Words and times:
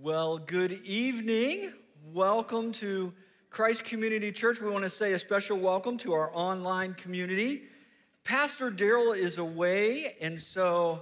Well, 0.00 0.38
good 0.38 0.70
evening. 0.84 1.72
Welcome 2.14 2.70
to 2.74 3.12
Christ 3.50 3.82
Community 3.82 4.30
Church. 4.30 4.60
We 4.60 4.70
want 4.70 4.84
to 4.84 4.88
say 4.88 5.12
a 5.12 5.18
special 5.18 5.58
welcome 5.58 5.98
to 5.98 6.12
our 6.12 6.30
online 6.32 6.94
community. 6.94 7.62
Pastor 8.22 8.70
Daryl 8.70 9.16
is 9.16 9.38
away, 9.38 10.14
and 10.20 10.40
so 10.40 11.00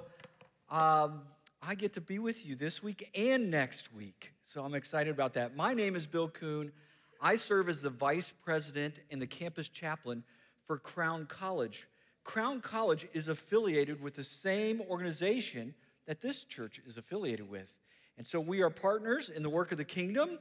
um, 0.71 1.21
I 1.61 1.74
get 1.74 1.93
to 1.93 2.01
be 2.01 2.19
with 2.19 2.46
you 2.46 2.56
this 2.56 2.82
week 2.82 3.11
and 3.14 3.51
next 3.51 3.93
week. 3.93 4.32
So 4.45 4.64
I'm 4.64 4.75
excited 4.75 5.11
about 5.11 5.35
that. 5.35 5.55
My 5.55 5.75
name 5.75 5.95
is 5.95 6.07
Bill 6.07 6.29
Kuhn. 6.29 6.73
I 7.21 7.35
serve 7.35 7.69
as 7.69 7.83
the 7.83 7.91
vice 7.91 8.33
president 8.47 9.01
and 9.11 9.21
the 9.21 9.27
campus 9.27 9.69
chaplain 9.69 10.25
for 10.67 10.79
Crown 10.79 11.27
College. 11.27 11.87
Crown 12.25 12.63
College 12.63 13.07
is 13.13 13.29
affiliated 13.29 14.01
with 14.01 14.15
the 14.15 14.25
same 14.25 14.81
organization 14.89 15.75
that 16.07 16.23
this 16.23 16.45
church 16.45 16.81
is 16.87 16.97
affiliated 16.97 17.51
with. 17.51 17.75
And 18.17 18.27
so 18.27 18.41
we 18.41 18.62
are 18.62 18.71
partners 18.71 19.29
in 19.29 19.43
the 19.43 19.51
work 19.51 19.73
of 19.73 19.79
the 19.79 19.85
kingdom. 19.85 20.39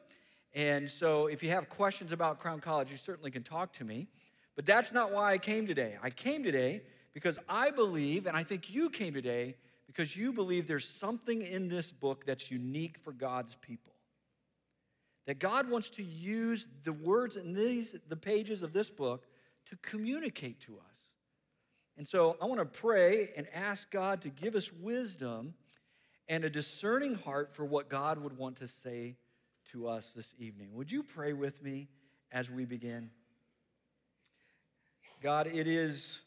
And 0.53 0.89
so 0.89 1.27
if 1.27 1.43
you 1.43 1.49
have 1.49 1.67
questions 1.69 2.11
about 2.11 2.39
Crown 2.39 2.61
College, 2.61 2.89
you 2.89 2.97
certainly 2.97 3.31
can 3.31 3.43
talk 3.43 3.73
to 3.73 3.83
me. 3.83 4.07
But 4.55 4.65
that's 4.65 4.93
not 4.93 5.11
why 5.11 5.33
I 5.33 5.37
came 5.37 5.67
today. 5.67 5.97
I 6.01 6.09
came 6.09 6.43
today 6.43 6.81
because 7.13 7.37
I 7.49 7.71
believe, 7.71 8.25
and 8.25 8.37
I 8.37 8.43
think 8.43 8.73
you 8.73 8.89
came 8.89 9.13
today 9.13 9.55
because 9.87 10.15
you 10.15 10.31
believe 10.31 10.67
there's 10.67 10.87
something 10.87 11.41
in 11.41 11.67
this 11.67 11.91
book 11.91 12.25
that's 12.25 12.49
unique 12.49 12.97
for 12.97 13.11
God's 13.11 13.55
people. 13.55 13.93
That 15.25 15.39
God 15.39 15.69
wants 15.69 15.89
to 15.91 16.03
use 16.03 16.67
the 16.83 16.93
words 16.93 17.35
in 17.35 17.53
these, 17.53 17.95
the 18.07 18.15
pages 18.15 18.63
of 18.63 18.73
this 18.73 18.89
book 18.89 19.25
to 19.69 19.77
communicate 19.77 20.61
to 20.61 20.77
us. 20.77 20.95
And 21.97 22.07
so 22.07 22.37
I 22.41 22.45
want 22.45 22.59
to 22.59 22.79
pray 22.79 23.31
and 23.35 23.47
ask 23.53 23.89
God 23.89 24.21
to 24.21 24.29
give 24.29 24.55
us 24.55 24.71
wisdom 24.71 25.53
and 26.27 26.43
a 26.43 26.49
discerning 26.49 27.15
heart 27.15 27.53
for 27.53 27.65
what 27.65 27.89
God 27.89 28.19
would 28.19 28.37
want 28.37 28.57
to 28.57 28.67
say 28.67 29.17
to 29.71 29.87
us 29.87 30.11
this 30.15 30.33
evening. 30.37 30.69
Would 30.73 30.91
you 30.91 31.03
pray 31.03 31.33
with 31.33 31.61
me 31.63 31.87
as 32.31 32.49
we 32.49 32.65
begin? 32.65 33.09
God, 35.21 35.47
it 35.47 35.67
is 35.67 36.19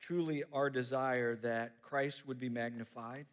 truly 0.00 0.44
our 0.52 0.70
desire 0.70 1.36
that 1.36 1.82
Christ 1.82 2.26
would 2.26 2.38
be 2.38 2.48
magnified, 2.48 3.26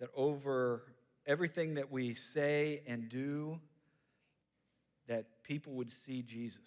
that 0.00 0.10
over 0.14 0.82
everything 1.26 1.74
that 1.74 1.90
we 1.90 2.14
say 2.14 2.82
and 2.86 3.08
do, 3.08 3.60
that 5.06 5.26
people 5.44 5.74
would 5.74 5.90
see 5.90 6.22
Jesus. 6.22 6.66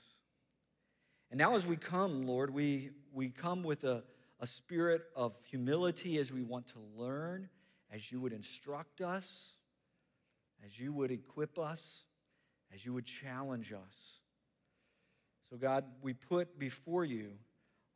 And 1.32 1.38
now, 1.38 1.56
as 1.56 1.66
we 1.66 1.76
come, 1.76 2.28
Lord, 2.28 2.54
we, 2.54 2.92
we 3.12 3.30
come 3.30 3.64
with 3.64 3.84
a, 3.84 4.04
a 4.40 4.48
spirit 4.48 5.04
of 5.16 5.36
humility 5.50 6.18
as 6.18 6.32
we 6.32 6.44
want 6.44 6.68
to 6.68 6.80
learn 6.96 7.50
as 7.94 8.12
you 8.12 8.20
would 8.20 8.34
instruct 8.34 9.02
us, 9.02 9.52
as 10.66 10.80
you 10.80 10.92
would 10.92 11.12
equip 11.12 11.60
us, 11.60 12.06
as 12.74 12.86
you 12.86 12.94
would 12.94 13.06
challenge 13.06 13.72
us. 13.72 14.20
So, 15.50 15.58
God, 15.58 15.86
we 16.02 16.14
put 16.14 16.58
before 16.58 17.06
you 17.06 17.34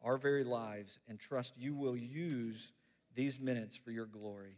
our 0.04 0.18
very 0.18 0.44
lives 0.44 1.00
and 1.10 1.20
trust 1.20 1.54
you 1.58 1.74
will 1.74 1.98
use 1.98 2.72
these 3.16 3.40
minutes 3.40 3.76
for 3.76 3.90
your 3.90 4.06
glory. 4.06 4.58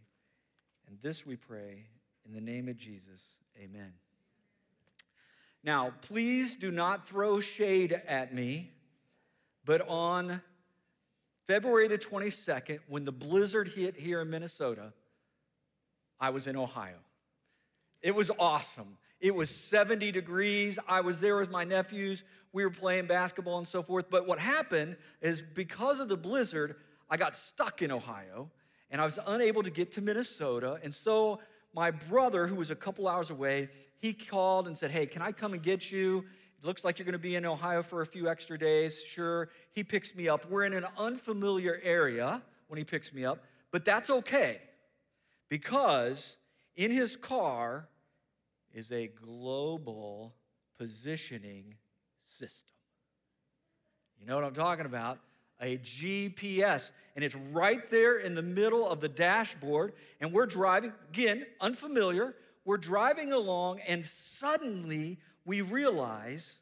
And 0.87 0.97
this 1.01 1.25
we 1.25 1.37
pray 1.37 1.85
in 2.25 2.33
the 2.33 2.41
name 2.41 2.67
of 2.67 2.77
Jesus. 2.77 3.21
Amen. 3.57 3.93
Now, 5.63 5.93
please 6.01 6.55
do 6.57 6.71
not 6.71 7.07
throw 7.07 7.39
shade 7.39 7.93
at 8.07 8.33
me, 8.33 8.73
but 9.63 9.87
on 9.87 10.41
February 11.47 11.87
the 11.87 11.97
22nd, 11.97 12.79
when 12.87 13.05
the 13.05 13.11
blizzard 13.11 13.69
hit 13.69 13.95
here 13.95 14.21
in 14.21 14.29
Minnesota, 14.29 14.93
I 16.19 16.29
was 16.31 16.47
in 16.47 16.55
Ohio. 16.55 16.97
It 18.01 18.15
was 18.15 18.31
awesome. 18.39 18.97
It 19.19 19.35
was 19.35 19.49
70 19.49 20.11
degrees. 20.11 20.79
I 20.87 21.01
was 21.01 21.19
there 21.19 21.37
with 21.37 21.51
my 21.51 21.65
nephews. 21.65 22.23
We 22.53 22.63
were 22.63 22.69
playing 22.69 23.07
basketball 23.07 23.57
and 23.57 23.67
so 23.67 23.83
forth. 23.83 24.09
But 24.09 24.27
what 24.27 24.39
happened 24.39 24.95
is 25.21 25.41
because 25.41 25.99
of 25.99 26.07
the 26.07 26.17
blizzard, 26.17 26.75
I 27.09 27.17
got 27.17 27.35
stuck 27.35 27.81
in 27.81 27.91
Ohio 27.91 28.49
and 28.89 29.01
I 29.01 29.05
was 29.05 29.19
unable 29.27 29.61
to 29.63 29.69
get 29.69 29.91
to 29.93 30.01
Minnesota. 30.01 30.79
And 30.83 30.93
so 30.93 31.39
my 31.73 31.91
brother, 31.91 32.47
who 32.47 32.55
was 32.55 32.71
a 32.71 32.75
couple 32.75 33.07
hours 33.07 33.29
away, 33.29 33.69
he 33.97 34.13
called 34.13 34.67
and 34.67 34.77
said, 34.77 34.91
Hey, 34.91 35.05
can 35.05 35.21
I 35.21 35.31
come 35.33 35.53
and 35.53 35.61
get 35.61 35.91
you? 35.91 36.25
It 36.61 36.65
looks 36.65 36.83
like 36.83 36.97
you're 36.97 37.05
going 37.05 37.13
to 37.13 37.19
be 37.19 37.35
in 37.35 37.45
Ohio 37.45 37.81
for 37.81 38.01
a 38.01 38.05
few 38.05 38.29
extra 38.29 38.57
days. 38.57 39.01
Sure. 39.01 39.49
He 39.73 39.83
picks 39.83 40.15
me 40.15 40.27
up. 40.29 40.49
We're 40.49 40.63
in 40.63 40.73
an 40.73 40.85
unfamiliar 40.97 41.79
area 41.83 42.41
when 42.67 42.77
he 42.77 42.83
picks 42.83 43.13
me 43.13 43.25
up, 43.25 43.43
but 43.71 43.83
that's 43.83 44.09
okay 44.09 44.61
because 45.49 46.37
in 46.75 46.91
his 46.91 47.15
car 47.15 47.89
is 48.73 48.91
a 48.91 49.07
global 49.07 50.35
positioning 50.77 51.75
system. 52.25 52.75
You 54.19 54.27
know 54.27 54.35
what 54.35 54.43
I'm 54.43 54.53
talking 54.53 54.85
about? 54.85 55.19
A 55.61 55.77
GPS. 55.77 56.91
And 57.15 57.25
it's 57.25 57.35
right 57.35 57.89
there 57.89 58.19
in 58.19 58.35
the 58.35 58.41
middle 58.41 58.89
of 58.89 59.01
the 59.01 59.09
dashboard. 59.09 59.93
And 60.21 60.31
we're 60.31 60.45
driving, 60.45 60.93
again, 61.09 61.45
unfamiliar. 61.59 62.35
We're 62.65 62.77
driving 62.77 63.33
along, 63.33 63.79
and 63.87 64.05
suddenly 64.05 65.17
we 65.43 65.61
realize 65.61 66.59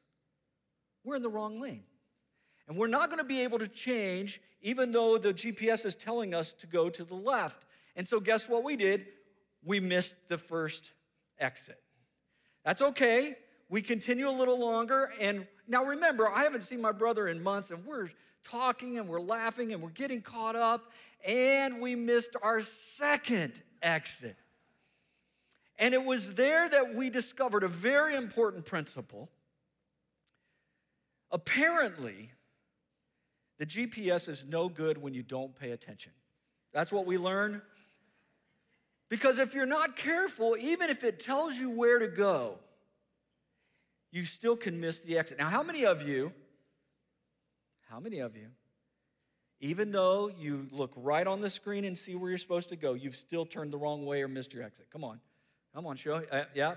we're 1.04 1.16
in 1.16 1.22
the 1.22 1.30
wrong 1.30 1.59
lane. 1.59 1.84
And 2.68 2.78
we're 2.78 2.88
not 2.88 3.09
going 3.09 3.19
to 3.19 3.25
be 3.25 3.42
able 3.42 3.59
to 3.59 3.68
change, 3.68 4.42
even 4.62 4.92
though 4.92 5.18
the 5.18 5.34
GPS 5.34 5.86
is 5.86 5.96
telling 5.96 6.34
us 6.34 6.54
to 6.54 6.68
go 6.68 6.90
to 6.90 7.04
the 7.04 7.16
left. 7.16 7.66
And 7.97 8.08
so, 8.08 8.19
guess 8.19 8.47
what 8.47 8.63
we 8.63 8.75
did? 8.75 9.08
We 9.66 9.80
missed 9.80 10.16
the 10.30 10.38
first 10.38 10.91
exit. 11.40 11.81
That's 12.63 12.81
okay. 12.81 13.35
We 13.69 13.81
continue 13.81 14.30
a 14.30 14.31
little 14.31 14.59
longer. 14.59 15.12
And 15.19 15.47
now 15.68 15.84
remember, 15.84 16.30
I 16.30 16.44
haven't 16.44 16.62
seen 16.62 16.80
my 16.80 16.91
brother 16.91 17.28
in 17.28 17.41
months, 17.41 17.72
and 17.72 17.84
we're 17.84 18.12
talking 18.44 19.00
and 19.00 19.09
we're 19.09 19.19
laughing 19.19 19.74
and 19.74 19.81
we're 19.81 19.90
getting 19.90 20.22
caught 20.22 20.56
up, 20.56 20.91
and 21.25 21.81
we 21.81 21.96
missed 21.96 22.36
our 22.41 22.62
second 22.62 23.62
exit. 23.81 24.38
And 25.80 25.94
it 25.94 26.03
was 26.03 26.36
there 26.36 26.69
that 26.69 26.94
we 26.94 27.09
discovered 27.09 27.63
a 27.63 27.68
very 27.68 28.16
important 28.16 28.66
principle. 28.66 29.30
Apparently, 31.31 32.31
the 33.57 33.66
GPS 33.66 34.30
is 34.30 34.46
no 34.47 34.69
good 34.69 35.00
when 35.00 35.16
you 35.16 35.24
don't 35.24 35.56
pay 35.56 35.72
attention. 35.72 36.12
That's 36.74 36.91
what 36.91 37.07
we 37.07 37.18
learn 37.18 37.62
because 39.09 39.40
if 39.40 39.53
you're 39.53 39.66
not 39.66 39.95
careful, 39.95 40.56
even 40.59 40.90
if 40.90 41.03
it 41.03 41.19
tells 41.19 41.57
you 41.57 41.69
where 41.69 42.00
to 42.00 42.07
go, 42.07 42.59
you 44.12 44.25
still 44.25 44.56
can 44.56 44.79
miss 44.79 45.01
the 45.01 45.18
exit. 45.18 45.38
Now, 45.38 45.50
how 45.50 45.63
many 45.63 45.85
of 45.85 46.07
you, 46.07 46.34
how 47.90 48.00
many 48.00 48.19
of 48.19 48.35
you, 48.35 48.47
even 49.59 49.91
though 49.91 50.29
you 50.29 50.68
look 50.72 50.91
right 50.95 51.25
on 51.25 51.41
the 51.41 51.50
screen 51.50 51.85
and 51.85 51.97
see 51.97 52.16
where 52.16 52.29
you're 52.29 52.38
supposed 52.38 52.69
to 52.69 52.75
go, 52.75 52.94
you've 52.94 53.16
still 53.16 53.45
turned 53.45 53.73
the 53.73 53.78
wrong 53.78 54.06
way 54.06 54.22
or 54.22 54.28
missed 54.28 54.53
your 54.53 54.63
exit? 54.63 54.88
Come 54.91 55.03
on. 55.03 55.19
Come 55.74 55.85
on, 55.85 55.95
show. 55.95 56.22
Uh, 56.31 56.45
yeah, 56.53 56.75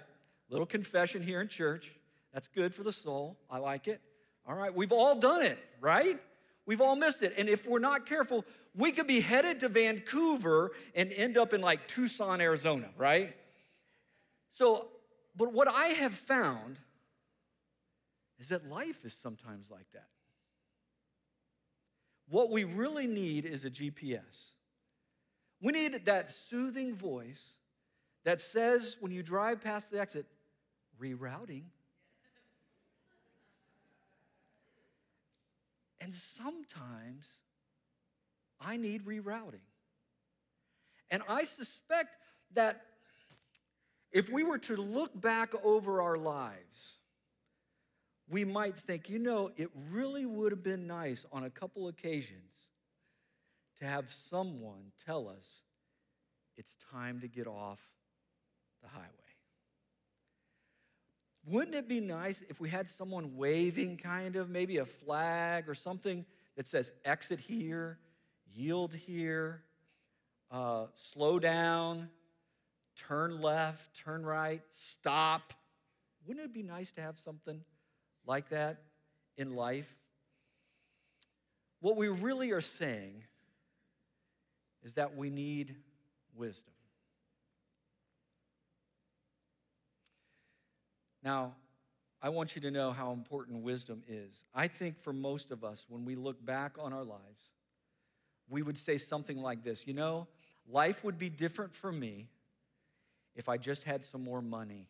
little 0.48 0.66
confession 0.66 1.22
here 1.22 1.40
in 1.40 1.48
church. 1.48 1.92
That's 2.32 2.48
good 2.48 2.74
for 2.74 2.82
the 2.82 2.92
soul. 2.92 3.38
I 3.50 3.58
like 3.58 3.88
it. 3.88 4.00
All 4.46 4.54
right, 4.54 4.74
we've 4.74 4.92
all 4.92 5.16
done 5.18 5.42
it, 5.42 5.58
right? 5.80 6.18
We've 6.70 6.80
all 6.80 6.94
missed 6.94 7.24
it. 7.24 7.34
And 7.36 7.48
if 7.48 7.66
we're 7.66 7.80
not 7.80 8.06
careful, 8.06 8.44
we 8.76 8.92
could 8.92 9.08
be 9.08 9.20
headed 9.20 9.58
to 9.58 9.68
Vancouver 9.68 10.70
and 10.94 11.10
end 11.10 11.36
up 11.36 11.52
in 11.52 11.60
like 11.60 11.88
Tucson, 11.88 12.40
Arizona, 12.40 12.90
right? 12.96 13.34
So, 14.52 14.86
but 15.34 15.52
what 15.52 15.66
I 15.66 15.88
have 15.88 16.14
found 16.14 16.78
is 18.38 18.50
that 18.50 18.68
life 18.68 19.04
is 19.04 19.12
sometimes 19.12 19.68
like 19.68 19.90
that. 19.94 20.06
What 22.28 22.52
we 22.52 22.62
really 22.62 23.08
need 23.08 23.46
is 23.46 23.64
a 23.64 23.70
GPS. 23.70 24.50
We 25.60 25.72
need 25.72 26.04
that 26.04 26.28
soothing 26.28 26.94
voice 26.94 27.54
that 28.22 28.38
says 28.38 28.96
when 29.00 29.10
you 29.10 29.24
drive 29.24 29.60
past 29.60 29.90
the 29.90 29.98
exit, 30.00 30.24
rerouting. 31.02 31.64
And 36.00 36.14
sometimes 36.14 37.26
I 38.60 38.76
need 38.76 39.04
rerouting. 39.04 39.66
And 41.10 41.22
I 41.28 41.44
suspect 41.44 42.16
that 42.54 42.82
if 44.12 44.30
we 44.30 44.42
were 44.42 44.58
to 44.58 44.76
look 44.76 45.18
back 45.18 45.52
over 45.62 46.02
our 46.02 46.16
lives, 46.16 46.98
we 48.28 48.44
might 48.44 48.76
think, 48.76 49.08
you 49.08 49.18
know, 49.18 49.50
it 49.56 49.70
really 49.90 50.24
would 50.24 50.52
have 50.52 50.62
been 50.62 50.86
nice 50.86 51.26
on 51.32 51.44
a 51.44 51.50
couple 51.50 51.88
occasions 51.88 52.66
to 53.78 53.84
have 53.84 54.12
someone 54.12 54.92
tell 55.04 55.28
us 55.28 55.62
it's 56.56 56.76
time 56.92 57.20
to 57.20 57.28
get 57.28 57.46
off 57.46 57.82
the 58.82 58.88
highway. 58.88 59.19
Wouldn't 61.44 61.74
it 61.74 61.88
be 61.88 62.00
nice 62.00 62.42
if 62.48 62.60
we 62.60 62.68
had 62.68 62.88
someone 62.88 63.36
waving, 63.36 63.96
kind 63.96 64.36
of, 64.36 64.50
maybe 64.50 64.78
a 64.78 64.84
flag 64.84 65.68
or 65.68 65.74
something 65.74 66.26
that 66.56 66.66
says 66.66 66.92
exit 67.04 67.40
here, 67.40 67.98
yield 68.54 68.92
here, 68.92 69.62
uh, 70.50 70.86
slow 70.94 71.38
down, 71.38 72.10
turn 72.96 73.40
left, 73.40 73.94
turn 73.94 74.24
right, 74.24 74.62
stop. 74.70 75.54
Wouldn't 76.26 76.44
it 76.44 76.52
be 76.52 76.62
nice 76.62 76.92
to 76.92 77.00
have 77.00 77.18
something 77.18 77.62
like 78.26 78.50
that 78.50 78.82
in 79.36 79.54
life? 79.54 79.90
What 81.80 81.96
we 81.96 82.08
really 82.08 82.50
are 82.50 82.60
saying 82.60 83.24
is 84.82 84.94
that 84.94 85.16
we 85.16 85.30
need 85.30 85.76
wisdom. 86.34 86.74
Now, 91.22 91.54
I 92.22 92.28
want 92.28 92.54
you 92.54 92.60
to 92.62 92.70
know 92.70 92.92
how 92.92 93.12
important 93.12 93.62
wisdom 93.62 94.02
is. 94.08 94.44
I 94.54 94.68
think 94.68 94.98
for 94.98 95.12
most 95.12 95.50
of 95.50 95.64
us, 95.64 95.86
when 95.88 96.04
we 96.04 96.14
look 96.14 96.44
back 96.44 96.76
on 96.78 96.92
our 96.92 97.04
lives, 97.04 97.52
we 98.48 98.62
would 98.62 98.76
say 98.76 98.98
something 98.98 99.40
like 99.40 99.62
this 99.62 99.86
You 99.86 99.94
know, 99.94 100.28
life 100.68 101.04
would 101.04 101.18
be 101.18 101.28
different 101.28 101.72
for 101.72 101.92
me 101.92 102.28
if 103.34 103.48
I 103.48 103.56
just 103.56 103.84
had 103.84 104.04
some 104.04 104.22
more 104.22 104.42
money. 104.42 104.86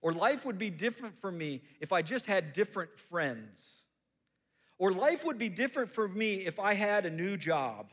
Or 0.00 0.12
life 0.12 0.46
would 0.46 0.58
be 0.58 0.70
different 0.70 1.16
for 1.16 1.32
me 1.32 1.62
if 1.80 1.92
I 1.92 2.02
just 2.02 2.26
had 2.26 2.52
different 2.52 2.96
friends. 2.96 3.84
Or 4.78 4.92
life 4.92 5.24
would 5.24 5.38
be 5.38 5.48
different 5.48 5.90
for 5.90 6.06
me 6.06 6.46
if 6.46 6.60
I 6.60 6.74
had 6.74 7.06
a 7.06 7.10
new 7.10 7.36
job. 7.36 7.90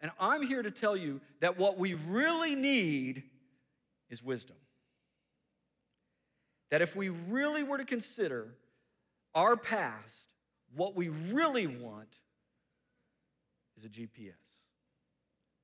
And 0.00 0.10
I'm 0.20 0.42
here 0.42 0.62
to 0.62 0.70
tell 0.70 0.96
you 0.96 1.20
that 1.40 1.58
what 1.58 1.78
we 1.78 1.94
really 1.94 2.54
need 2.54 3.24
is 4.10 4.22
wisdom. 4.22 4.56
That 6.72 6.80
if 6.80 6.96
we 6.96 7.10
really 7.10 7.62
were 7.62 7.76
to 7.76 7.84
consider 7.84 8.54
our 9.34 9.58
past, 9.58 10.30
what 10.74 10.96
we 10.96 11.10
really 11.10 11.66
want 11.66 12.18
is 13.76 13.84
a 13.84 13.90
GPS 13.90 14.32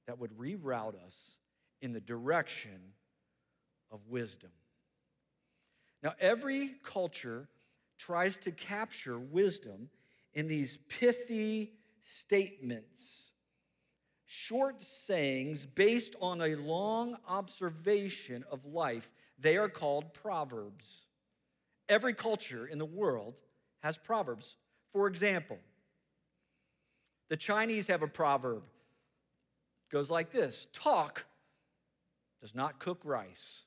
that 0.07 0.19
would 0.19 0.37
reroute 0.37 1.03
us 1.07 1.39
in 1.81 1.95
the 1.95 2.01
direction 2.01 2.79
of 3.91 4.07
wisdom. 4.07 4.51
Now, 6.03 6.13
every 6.21 6.75
culture 6.85 7.49
tries 7.97 8.37
to 8.39 8.51
capture 8.51 9.19
wisdom 9.19 9.89
in 10.35 10.47
these 10.47 10.77
pithy 10.89 11.73
statements, 12.03 13.31
short 14.27 14.83
sayings 14.83 15.65
based 15.65 16.17
on 16.21 16.43
a 16.43 16.55
long 16.55 17.17
observation 17.27 18.45
of 18.53 18.67
life. 18.67 19.11
They 19.39 19.57
are 19.57 19.69
called 19.69 20.15
proverbs. 20.15 21.07
Every 21.89 22.15
culture 22.15 22.67
in 22.67 22.79
the 22.79 22.85
world 22.85 23.35
has 23.81 23.97
proverbs. 23.97 24.57
For 24.93 25.07
example, 25.07 25.59
the 27.29 27.37
Chinese 27.37 27.87
have 27.87 28.03
a 28.03 28.09
proverb. 28.09 28.63
It 28.65 29.93
goes 29.93 30.11
like 30.11 30.33
this 30.33 30.67
Talk 30.73 31.25
does 32.41 32.55
not 32.55 32.79
cook 32.79 33.01
rice. 33.05 33.65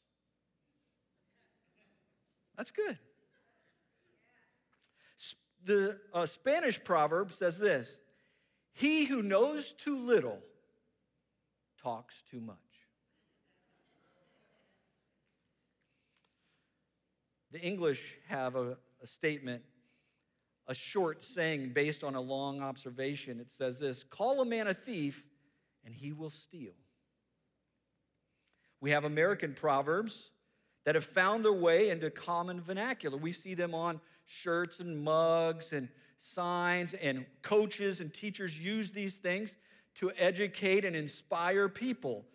That's 2.58 2.72
good. 2.72 2.98
The 5.64 6.00
uh, 6.14 6.26
Spanish 6.26 6.84
proverb 6.84 7.32
says 7.32 7.58
this 7.58 7.98
He 8.74 9.06
who 9.06 9.22
knows 9.22 9.74
too 9.74 10.00
little 10.00 10.40
talks 11.82 12.24
too 12.30 12.42
much. 12.42 12.58
The 17.52 17.60
English 17.60 18.16
have 18.28 18.56
a, 18.56 18.78
a 19.02 19.08
statement, 19.08 19.64
a 20.68 20.74
short 20.74 21.26
saying 21.26 21.72
based 21.74 22.04
on 22.04 22.16
a 22.16 22.22
long 22.22 22.62
observation. 22.62 23.40
It 23.40 23.50
says 23.50 23.80
this 23.80 24.04
Call 24.04 24.42
a 24.42 24.46
man 24.46 24.68
a 24.68 24.74
thief, 24.74 25.26
and 25.86 25.94
he 25.94 26.14
will 26.14 26.30
steal. 26.30 26.74
We 28.80 28.92
have 28.92 29.04
American 29.04 29.54
proverbs 29.54 30.32
that 30.86 30.96
have 30.96 31.06
found 31.06 31.46
their 31.46 31.54
way 31.54 31.90
into 31.90 32.10
common 32.10 32.62
vernacular. 32.62 33.18
We 33.18 33.32
see 33.32 33.54
them 33.54 33.76
on 33.76 34.02
shirts 34.26 34.80
and 34.80 35.04
mugs 35.04 35.74
and 35.74 35.90
signs, 36.20 36.94
and 36.94 37.26
coaches 37.42 38.00
and 38.02 38.14
teachers 38.14 38.58
use 38.58 38.92
these 38.92 39.16
things 39.16 39.56
to 39.96 40.12
educate 40.18 40.86
and 40.86 40.96
inspire 40.96 41.68
people. 41.68 42.26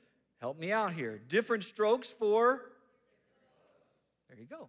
Help 0.40 0.58
me 0.58 0.72
out 0.72 0.92
here. 0.92 1.20
Different 1.28 1.62
strokes 1.62 2.12
for. 2.12 2.60
There 4.28 4.38
you 4.38 4.46
go. 4.46 4.68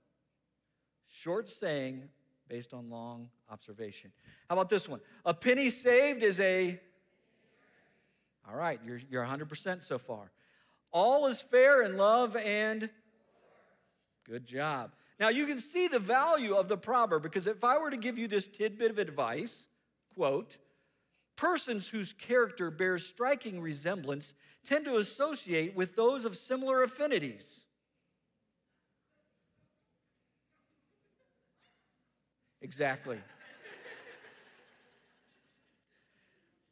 Short 1.07 1.49
saying 1.49 2.03
based 2.47 2.73
on 2.73 2.89
long 2.89 3.29
observation. 3.49 4.11
How 4.49 4.55
about 4.55 4.69
this 4.69 4.87
one? 4.87 4.99
A 5.25 5.33
penny 5.33 5.69
saved 5.69 6.23
is 6.23 6.39
a. 6.39 6.79
All 8.49 8.55
right, 8.55 8.79
you're, 8.85 8.99
you're 9.09 9.25
100% 9.25 9.81
so 9.83 9.97
far. 9.97 10.31
All 10.91 11.27
is 11.27 11.41
fair 11.41 11.81
in 11.81 11.97
love 11.97 12.35
and 12.37 12.89
good 14.25 14.45
job. 14.45 14.91
Now 15.19 15.29
you 15.29 15.45
can 15.45 15.57
see 15.57 15.87
the 15.87 15.99
value 15.99 16.55
of 16.55 16.67
the 16.67 16.77
proverb 16.77 17.23
because 17.23 17.47
if 17.47 17.63
I 17.63 17.77
were 17.77 17.89
to 17.89 17.97
give 17.97 18.17
you 18.17 18.27
this 18.27 18.47
tidbit 18.47 18.91
of 18.91 18.97
advice, 18.99 19.67
quote, 20.15 20.57
persons 21.35 21.89
whose 21.89 22.13
character 22.13 22.71
bears 22.71 23.05
striking 23.05 23.61
resemblance 23.61 24.33
tend 24.63 24.85
to 24.85 24.97
associate 24.97 25.75
with 25.75 25.95
those 25.95 26.25
of 26.25 26.37
similar 26.37 26.83
affinities. 26.83 27.65
Exactly. 32.67 33.19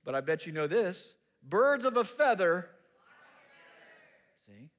but 0.04 0.14
I 0.14 0.22
bet 0.22 0.46
you 0.46 0.52
know 0.52 0.68
this 0.68 1.16
birds 1.42 1.86
of 1.86 1.98
a 1.98 2.04
feather 2.04 2.70
See? 4.48 4.70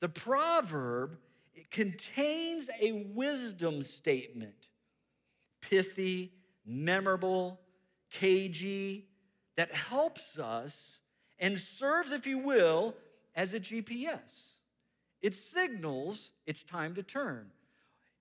The 0.00 0.08
proverb 0.08 1.18
it 1.54 1.70
contains 1.70 2.68
a 2.80 2.92
wisdom 3.14 3.82
statement, 3.82 4.68
pithy, 5.62 6.32
memorable, 6.66 7.60
cagey, 8.10 9.06
that 9.56 9.72
helps 9.72 10.38
us 10.38 11.00
and 11.38 11.58
serves, 11.58 12.12
if 12.12 12.26
you 12.26 12.38
will, 12.38 12.94
as 13.34 13.54
a 13.54 13.60
GPS. 13.60 14.50
It 15.22 15.34
signals 15.34 16.32
it's 16.46 16.62
time 16.62 16.94
to 16.96 17.02
turn. 17.02 17.50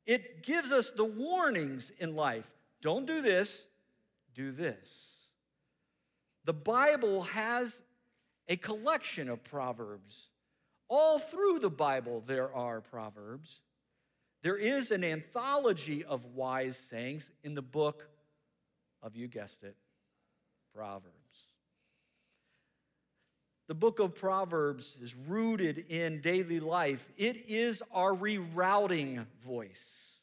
It 0.06 0.44
gives 0.44 0.72
us 0.72 0.92
the 0.92 1.06
warnings 1.06 1.92
in 2.00 2.16
life. 2.16 2.50
Don't 2.82 3.06
do 3.06 3.22
this, 3.22 3.66
do 4.34 4.52
this. 4.52 5.30
The 6.44 6.54
Bible 6.54 7.24
has 7.24 7.82
a 8.48 8.56
collection 8.56 9.30
of 9.30 9.44
proverbs 9.44 10.30
all 10.88 11.18
through 11.18 11.60
the 11.60 11.70
Bible, 11.70 12.24
there 12.26 12.54
are 12.54 12.82
proverbs. 12.82 13.62
There 14.44 14.58
is 14.58 14.92
an 14.92 15.04
anthology 15.04 16.04
of 16.04 16.26
wise 16.26 16.78
sayings 16.78 17.32
in 17.44 17.56
the 17.56 17.64
book 17.64 18.08
of, 19.02 19.16
you 19.16 19.28
guessed 19.28 19.64
it, 19.64 19.76
Proverbs. 20.76 21.25
The 23.68 23.74
book 23.74 24.00
of 24.00 24.14
Proverbs 24.14 24.96
is 25.02 25.16
rooted 25.16 25.86
in 25.90 26.22
daily 26.22 26.60
life, 26.60 27.10
it 27.18 27.50
is 27.50 27.82
our 27.92 28.14
rerouting 28.14 29.26
voice. 29.44 30.18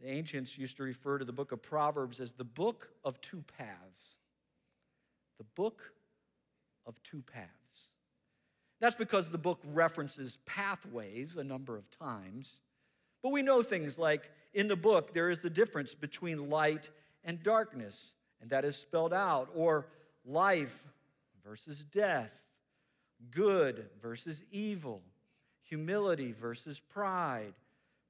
The 0.00 0.08
ancients 0.08 0.56
used 0.56 0.78
to 0.78 0.82
refer 0.82 1.18
to 1.18 1.24
the 1.24 1.32
book 1.32 1.52
of 1.52 1.62
Proverbs 1.62 2.20
as 2.20 2.32
the 2.32 2.44
book 2.44 2.88
of 3.04 3.20
two 3.20 3.44
paths. 3.58 4.16
The 5.38 5.44
book 5.44 5.92
of 6.86 7.00
two 7.02 7.22
paths. 7.22 7.50
That's 8.80 8.96
because 8.96 9.28
the 9.28 9.38
book 9.38 9.60
references 9.64 10.38
pathways 10.46 11.36
a 11.36 11.44
number 11.44 11.76
of 11.76 11.90
times. 11.90 12.60
But 13.22 13.32
we 13.32 13.42
know 13.42 13.62
things 13.62 13.98
like 13.98 14.30
in 14.54 14.68
the 14.68 14.76
book, 14.76 15.12
there 15.12 15.28
is 15.28 15.40
the 15.40 15.50
difference 15.50 15.94
between 15.94 16.48
light 16.48 16.88
and 17.22 17.42
darkness, 17.42 18.14
and 18.40 18.48
that 18.50 18.64
is 18.64 18.76
spelled 18.76 19.12
out, 19.12 19.50
or 19.54 19.86
life 20.24 20.84
versus 21.44 21.84
death, 21.84 22.44
good 23.30 23.88
versus 24.00 24.42
evil, 24.50 25.02
humility 25.62 26.32
versus 26.32 26.80
pride, 26.80 27.54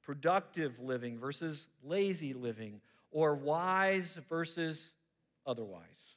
productive 0.02 0.79
living 0.81 1.19
versus 1.19 1.69
lazy 1.83 2.33
living, 2.33 2.81
or 3.11 3.35
wise 3.35 4.19
versus 4.29 4.90
otherwise 5.47 6.17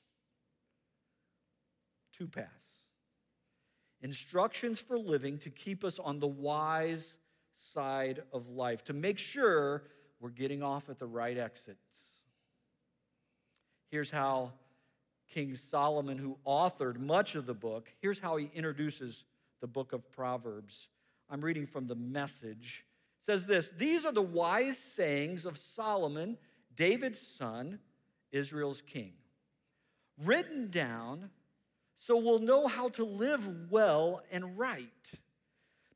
two 2.12 2.28
paths 2.28 2.74
instructions 4.04 4.80
for 4.80 5.00
living 5.00 5.38
to 5.40 5.50
keep 5.50 5.84
us 5.84 5.98
on 5.98 6.20
the 6.20 6.28
wise 6.28 7.18
side 7.56 8.22
of 8.34 8.50
life, 8.50 8.84
to 8.84 8.94
make 8.94 9.18
sure 9.18 9.84
we're 10.20 10.30
getting 10.30 10.62
off 10.62 10.90
at 10.90 11.00
the 11.00 11.08
right 11.08 11.38
exits. 11.38 12.12
Here's 13.90 14.12
how 14.12 14.52
King 15.34 15.56
Solomon, 15.56 16.18
who 16.20 16.38
authored 16.46 17.00
much 17.00 17.34
of 17.34 17.46
the 17.48 17.56
book, 17.56 17.90
here's 18.02 18.20
how 18.20 18.38
he 18.38 18.52
introduces 18.54 19.25
the 19.62 19.68
book 19.68 19.92
of 19.92 20.12
Proverbs. 20.12 20.90
I'm 21.30 21.42
reading 21.42 21.66
from 21.66 21.88
the 21.88 21.96
message. 21.96 22.86
It 23.20 23.25
says 23.25 23.48
this 23.48 23.70
These 23.70 24.06
are 24.06 24.12
the 24.12 24.22
wise 24.22 24.78
sayings 24.78 25.46
of 25.46 25.58
Solomon, 25.58 26.38
David's 26.75 27.20
son, 27.20 27.80
Israel's 28.32 28.82
king, 28.82 29.13
written 30.24 30.70
down 30.70 31.32
so 31.98 32.18
we'll 32.18 32.40
know 32.40 32.68
how 32.68 32.90
to 32.90 33.06
live 33.06 33.72
well 33.72 34.22
and 34.30 34.58
right, 34.58 35.12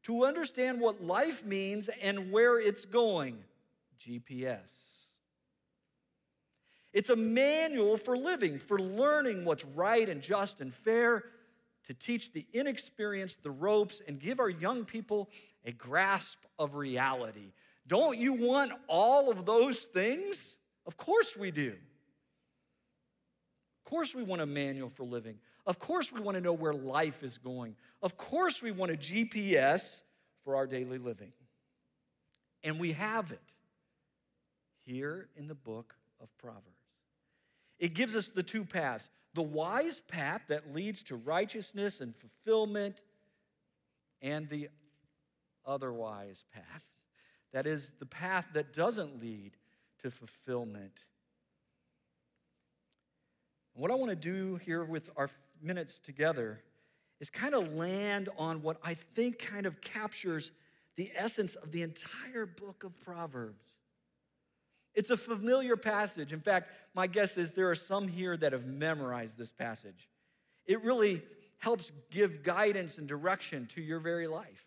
to 0.04 0.26
understand 0.26 0.80
what 0.80 1.04
life 1.04 1.44
means 1.44 1.90
and 2.02 2.32
where 2.32 2.58
it's 2.58 2.86
going. 2.86 3.44
GPS. 4.00 4.97
It's 6.98 7.12
a 7.12 7.16
manual 7.16 7.96
for 7.96 8.18
living, 8.18 8.58
for 8.58 8.80
learning 8.80 9.46
what's 9.46 9.64
right 9.64 10.10
and 10.10 10.20
just 10.20 10.62
and 10.62 10.74
fair, 10.74 11.26
to 11.86 11.94
teach 11.94 12.34
the 12.34 12.48
inexperienced 12.54 13.44
the 13.44 13.52
ropes 13.52 14.02
and 14.08 14.20
give 14.20 14.40
our 14.40 14.50
young 14.50 14.84
people 14.84 15.30
a 15.64 15.72
grasp 15.72 16.40
of 16.58 16.74
reality. 16.74 17.54
Don't 17.86 18.18
you 18.18 18.34
want 18.34 18.72
all 18.88 19.30
of 19.30 19.46
those 19.46 19.82
things? 19.84 20.58
Of 20.88 20.98
course 20.98 21.38
we 21.38 21.52
do. 21.52 21.76
Of 23.86 23.92
course 23.92 24.16
we 24.16 24.24
want 24.24 24.42
a 24.42 24.48
manual 24.48 24.90
for 24.90 25.04
living. 25.04 25.38
Of 25.68 25.78
course 25.78 26.12
we 26.12 26.20
want 26.20 26.34
to 26.34 26.42
know 26.42 26.54
where 26.54 26.74
life 26.74 27.22
is 27.22 27.38
going. 27.38 27.76
Of 28.02 28.18
course 28.18 28.64
we 28.64 28.72
want 28.72 28.92
a 28.92 28.98
GPS 28.98 30.02
for 30.44 30.56
our 30.56 30.66
daily 30.66 30.98
living. 30.98 31.34
And 32.64 32.80
we 32.80 32.94
have 32.94 33.32
it 33.32 33.54
here 34.84 35.30
in 35.36 35.48
the 35.48 35.54
book 35.54 35.94
of 36.20 36.36
Proverbs. 36.40 36.77
It 37.80 37.94
gives 37.94 38.16
us 38.16 38.28
the 38.28 38.44
two 38.44 38.66
paths 38.66 39.10
the 39.34 39.44
wise 39.44 40.00
path 40.00 40.42
that 40.48 40.74
leads 40.74 41.04
to 41.04 41.16
righteousness 41.16 42.02
and 42.02 42.16
fulfillment, 42.16 43.02
and 44.20 44.50
the 44.50 44.70
otherwise 45.64 46.44
path. 46.52 46.84
That 47.54 47.68
is 47.68 47.94
the 48.00 48.08
path 48.08 48.48
that 48.54 48.74
doesn't 48.74 49.22
lead 49.22 49.52
to 50.02 50.10
fulfillment. 50.10 51.06
What 53.76 53.92
I 53.92 53.94
want 53.94 54.10
to 54.10 54.16
do 54.16 54.56
here 54.56 54.84
with 54.84 55.12
our 55.16 55.30
minutes 55.62 56.00
together 56.00 56.64
is 57.20 57.30
kind 57.30 57.54
of 57.54 57.74
land 57.74 58.30
on 58.40 58.64
what 58.64 58.78
I 58.84 58.96
think 58.96 59.38
kind 59.38 59.68
of 59.68 59.82
captures 59.82 60.52
the 60.96 61.12
essence 61.16 61.54
of 61.54 61.72
the 61.72 61.84
entire 61.84 62.48
book 62.48 62.84
of 62.84 63.00
Proverbs. 63.06 63.77
It's 64.98 65.12
a 65.12 65.16
familiar 65.16 65.78
passage. 65.78 66.34
In 66.34 66.40
fact, 66.40 66.72
my 66.96 67.06
guess 67.06 67.38
is 67.38 67.54
there 67.54 67.70
are 67.70 67.76
some 67.76 68.08
here 68.08 68.36
that 68.36 68.52
have 68.52 68.66
memorized 68.66 69.38
this 69.38 69.52
passage. 69.52 70.10
It 70.66 70.84
really 70.84 71.22
helps 71.60 71.92
give 72.10 72.42
guidance 72.42 72.98
and 72.98 73.08
direction 73.08 73.68
to 73.76 73.82
your 73.82 74.00
very 74.00 74.26
life. 74.26 74.66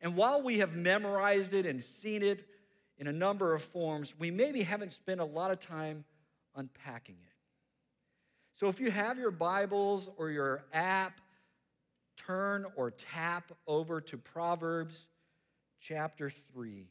And 0.00 0.16
while 0.16 0.42
we 0.42 0.60
have 0.60 0.74
memorized 0.74 1.52
it 1.52 1.66
and 1.66 1.84
seen 1.84 2.22
it 2.22 2.46
in 2.96 3.08
a 3.08 3.12
number 3.12 3.52
of 3.52 3.62
forms, 3.62 4.14
we 4.18 4.30
maybe 4.30 4.62
haven't 4.62 4.94
spent 4.94 5.20
a 5.20 5.24
lot 5.26 5.50
of 5.50 5.60
time 5.60 6.06
unpacking 6.56 7.16
it. 7.22 7.34
So 8.54 8.68
if 8.68 8.80
you 8.80 8.90
have 8.90 9.18
your 9.18 9.30
Bibles 9.30 10.08
or 10.16 10.30
your 10.30 10.64
app, 10.72 11.20
turn 12.16 12.64
or 12.74 12.90
tap 12.90 13.52
over 13.66 14.00
to 14.00 14.16
Proverbs 14.16 15.06
chapter 15.78 16.30
3. 16.30 16.88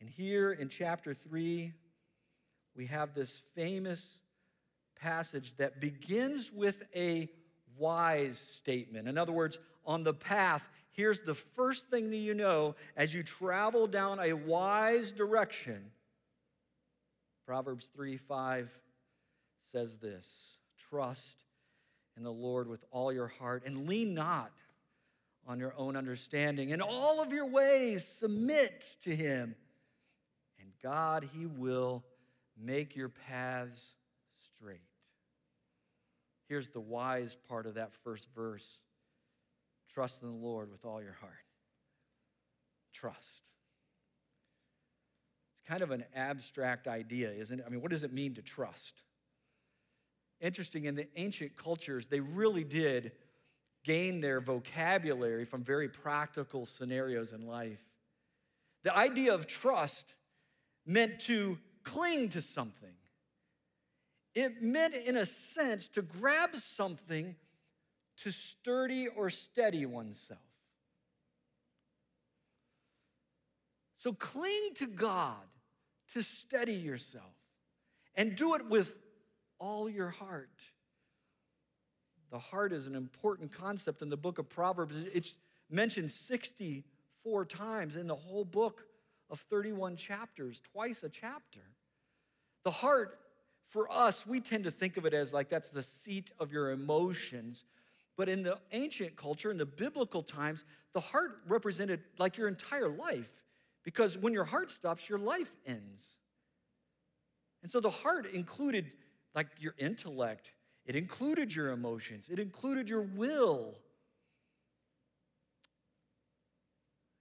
And 0.00 0.08
here 0.08 0.50
in 0.52 0.68
chapter 0.68 1.12
3, 1.12 1.72
we 2.74 2.86
have 2.86 3.14
this 3.14 3.42
famous 3.54 4.20
passage 5.00 5.56
that 5.56 5.80
begins 5.80 6.50
with 6.52 6.82
a 6.94 7.28
wise 7.76 8.38
statement. 8.38 9.08
In 9.08 9.18
other 9.18 9.32
words, 9.32 9.58
on 9.84 10.02
the 10.02 10.14
path, 10.14 10.68
here's 10.92 11.20
the 11.20 11.34
first 11.34 11.90
thing 11.90 12.10
that 12.10 12.16
you 12.16 12.34
know 12.34 12.76
as 12.96 13.12
you 13.12 13.22
travel 13.22 13.86
down 13.86 14.20
a 14.20 14.32
wise 14.32 15.12
direction. 15.12 15.90
Proverbs 17.46 17.88
3 17.94 18.16
5 18.16 18.70
says 19.72 19.96
this 19.98 20.58
Trust 20.88 21.44
in 22.16 22.22
the 22.22 22.32
Lord 22.32 22.68
with 22.68 22.84
all 22.90 23.12
your 23.12 23.28
heart 23.28 23.64
and 23.66 23.88
lean 23.88 24.14
not 24.14 24.52
on 25.46 25.58
your 25.58 25.74
own 25.76 25.96
understanding. 25.96 26.70
In 26.70 26.80
all 26.80 27.20
of 27.20 27.32
your 27.32 27.48
ways, 27.48 28.06
submit 28.06 28.96
to 29.02 29.14
him 29.14 29.54
God, 30.82 31.28
He 31.36 31.46
will 31.46 32.04
make 32.58 32.96
your 32.96 33.08
paths 33.08 33.94
straight. 34.54 34.80
Here's 36.48 36.68
the 36.68 36.80
wise 36.80 37.36
part 37.48 37.66
of 37.66 37.74
that 37.74 37.92
first 37.92 38.28
verse 38.34 38.78
trust 39.88 40.22
in 40.22 40.28
the 40.28 40.34
Lord 40.34 40.70
with 40.70 40.84
all 40.84 41.02
your 41.02 41.16
heart. 41.20 41.32
Trust. 42.92 43.42
It's 45.54 45.68
kind 45.68 45.82
of 45.82 45.90
an 45.90 46.04
abstract 46.14 46.86
idea, 46.86 47.30
isn't 47.30 47.60
it? 47.60 47.64
I 47.66 47.70
mean, 47.70 47.80
what 47.80 47.90
does 47.90 48.04
it 48.04 48.12
mean 48.12 48.34
to 48.34 48.42
trust? 48.42 49.02
Interesting, 50.40 50.84
in 50.84 50.94
the 50.94 51.06
ancient 51.16 51.56
cultures, 51.56 52.06
they 52.06 52.20
really 52.20 52.64
did 52.64 53.12
gain 53.84 54.20
their 54.20 54.40
vocabulary 54.40 55.44
from 55.44 55.62
very 55.62 55.88
practical 55.88 56.66
scenarios 56.66 57.32
in 57.32 57.46
life. 57.46 57.80
The 58.82 58.96
idea 58.96 59.34
of 59.34 59.46
trust 59.46 60.14
meant 60.86 61.20
to 61.20 61.58
cling 61.84 62.28
to 62.30 62.42
something. 62.42 62.94
It 64.34 64.62
meant, 64.62 64.94
in 64.94 65.16
a 65.16 65.24
sense, 65.24 65.88
to 65.88 66.02
grab 66.02 66.54
something 66.54 67.34
to 68.18 68.30
sturdy 68.30 69.08
or 69.08 69.30
steady 69.30 69.86
oneself. 69.86 70.40
So 73.96 74.12
cling 74.12 74.70
to 74.76 74.86
God 74.86 75.36
to 76.12 76.22
steady 76.22 76.74
yourself 76.74 77.34
and 78.14 78.36
do 78.36 78.54
it 78.54 78.66
with 78.68 78.98
all 79.58 79.88
your 79.90 80.08
heart. 80.08 80.48
The 82.30 82.38
heart 82.38 82.72
is 82.72 82.86
an 82.86 82.94
important 82.94 83.52
concept 83.52 84.02
in 84.02 84.08
the 84.08 84.16
book 84.16 84.38
of 84.38 84.48
Proverbs. 84.48 84.94
It's 85.12 85.34
mentioned 85.68 86.10
64 86.10 87.44
times 87.44 87.96
in 87.96 88.06
the 88.06 88.14
whole 88.14 88.44
book 88.44 88.84
of 89.30 89.40
31 89.40 89.96
chapters, 89.96 90.60
twice 90.72 91.02
a 91.02 91.08
chapter. 91.08 91.60
The 92.64 92.70
heart, 92.70 93.18
for 93.68 93.90
us, 93.90 94.26
we 94.26 94.40
tend 94.40 94.64
to 94.64 94.70
think 94.70 94.96
of 94.96 95.06
it 95.06 95.14
as 95.14 95.32
like 95.32 95.48
that's 95.48 95.70
the 95.70 95.82
seat 95.82 96.32
of 96.38 96.52
your 96.52 96.70
emotions. 96.70 97.64
But 98.16 98.28
in 98.28 98.42
the 98.42 98.58
ancient 98.72 99.16
culture, 99.16 99.50
in 99.50 99.56
the 99.56 99.66
biblical 99.66 100.22
times, 100.22 100.64
the 100.92 101.00
heart 101.00 101.38
represented 101.46 102.00
like 102.18 102.36
your 102.36 102.48
entire 102.48 102.88
life. 102.88 103.32
Because 103.84 104.18
when 104.18 104.32
your 104.32 104.44
heart 104.44 104.70
stops, 104.70 105.08
your 105.08 105.18
life 105.18 105.50
ends. 105.66 106.04
And 107.62 107.70
so 107.70 107.80
the 107.80 107.90
heart 107.90 108.26
included 108.26 108.90
like 109.34 109.46
your 109.58 109.74
intellect, 109.78 110.52
it 110.84 110.96
included 110.96 111.54
your 111.54 111.70
emotions, 111.70 112.28
it 112.30 112.38
included 112.38 112.90
your 112.90 113.02
will. 113.02 113.74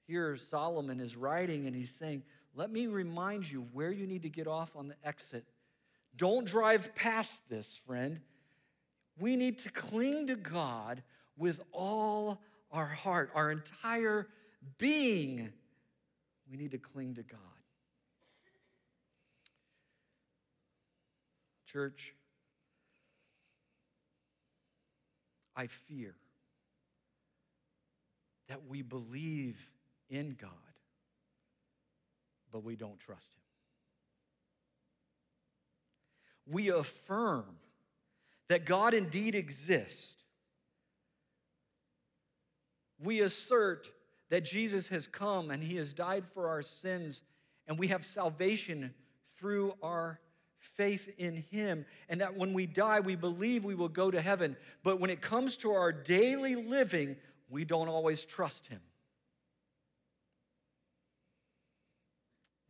Here, 0.10 0.36
Solomon 0.38 1.00
is 1.00 1.16
writing 1.16 1.68
and 1.68 1.76
he's 1.76 1.92
saying, 1.92 2.24
Let 2.56 2.72
me 2.72 2.88
remind 2.88 3.50
you 3.50 3.68
where 3.74 3.92
you 3.92 4.08
need 4.08 4.24
to 4.24 4.30
get 4.30 4.48
off 4.48 4.76
on 4.76 4.88
the 4.88 4.96
exit. 5.04 5.46
Don't 6.16 6.48
drive 6.48 6.96
past 6.96 7.48
this, 7.48 7.80
friend. 7.86 8.20
We 9.20 9.36
need 9.36 9.60
to 9.60 9.70
cling 9.70 10.26
to 10.28 10.36
God 10.36 11.04
with 11.38 11.62
all 11.72 12.42
our 12.72 12.88
heart, 12.88 13.30
our 13.36 13.52
entire 13.52 14.28
being. 14.80 15.54
We 16.50 16.58
need 16.58 16.72
to 16.72 16.80
cling 16.80 17.14
to 17.16 17.24
God. 17.24 17.40
Church, 21.68 22.16
I 25.56 25.68
fear 25.68 26.16
that 28.48 28.66
we 28.68 28.82
believe 28.82 29.70
in 30.10 30.36
God, 30.40 30.50
but 32.52 32.64
we 32.64 32.76
don't 32.76 33.00
trust 33.00 33.34
Him. 33.34 33.42
We 36.54 36.70
affirm 36.70 37.46
that 38.48 38.66
God 38.66 38.94
indeed 38.94 39.36
exists. 39.36 40.18
We 43.02 43.22
assert 43.22 43.92
that 44.30 44.44
Jesus 44.46 44.88
has 44.88 45.08
come 45.08 45.52
and 45.52 45.64
He 45.64 45.78
has 45.78 45.94
died 45.94 46.26
for 46.26 46.50
our 46.50 46.62
sins, 46.62 47.22
and 47.68 47.78
we 47.78 47.88
have 47.88 48.04
salvation 48.04 48.94
through 49.28 49.74
our 49.84 50.20
faith 50.58 51.10
in 51.18 51.44
Him, 51.52 51.86
and 52.10 52.20
that 52.22 52.36
when 52.36 52.54
we 52.54 52.66
die, 52.66 53.00
we 53.00 53.16
believe 53.16 53.64
we 53.64 53.76
will 53.76 53.88
go 53.90 54.12
to 54.12 54.22
heaven. 54.22 54.58
But 54.84 55.00
when 55.00 55.10
it 55.10 55.22
comes 55.22 55.56
to 55.58 55.72
our 55.72 55.92
daily 55.92 56.56
living, 56.56 57.16
we 57.50 57.64
don't 57.64 57.88
always 57.88 58.26
trust 58.26 58.68
Him. 58.68 58.82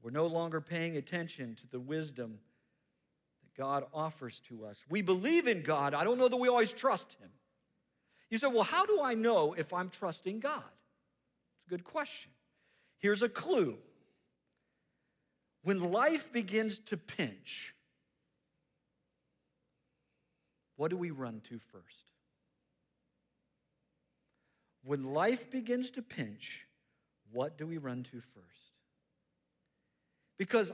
We're 0.01 0.12
no 0.12 0.27
longer 0.27 0.62
paying 0.62 0.96
attention 0.98 1.56
to 1.56 1.68
the 1.68 1.79
wisdom 1.79 2.39
that 3.44 3.53
God 3.62 3.86
offers 3.94 4.39
to 4.48 4.65
us. 4.65 4.86
We 4.89 5.01
believe 5.01 5.48
in 5.48 5.62
God. 5.62 5.94
I 5.94 6.03
don't 6.03 6.18
know 6.18 6.27
that 6.27 6.38
we 6.38 6.48
always 6.48 6.72
trust 6.72 7.18
Him. 7.20 7.29
You 8.29 8.38
say, 8.38 8.48
well, 8.48 8.63
how 8.63 8.86
do 8.86 9.01
I 9.01 9.15
know 9.15 9.53
if 9.53 9.74
I'm 9.74 9.89
trusting 9.89 10.39
God? 10.39 10.63
It's 11.58 11.68
a 11.68 11.70
good 11.70 11.84
question. 11.84 12.32
Here's 13.00 13.22
a 13.22 13.29
clue. 13.29 13.77
When 15.63 15.91
life 15.91 16.32
begins 16.32 16.79
to 16.79 16.98
pinch, 16.98 17.75
what 20.77 20.91
do 20.91 20.98
we 20.98 21.12
run 21.12 21.41
to 21.50 21.60
first? 21.60 22.06
When 24.84 25.13
life 25.13 25.51
begins 25.51 25.91
to 25.91 26.01
pinch, 26.01 26.68
what 27.32 27.58
do 27.58 27.68
we 27.68 27.77
run 27.77 28.03
to 28.03 28.22
first? 28.22 28.68
Because 30.39 30.72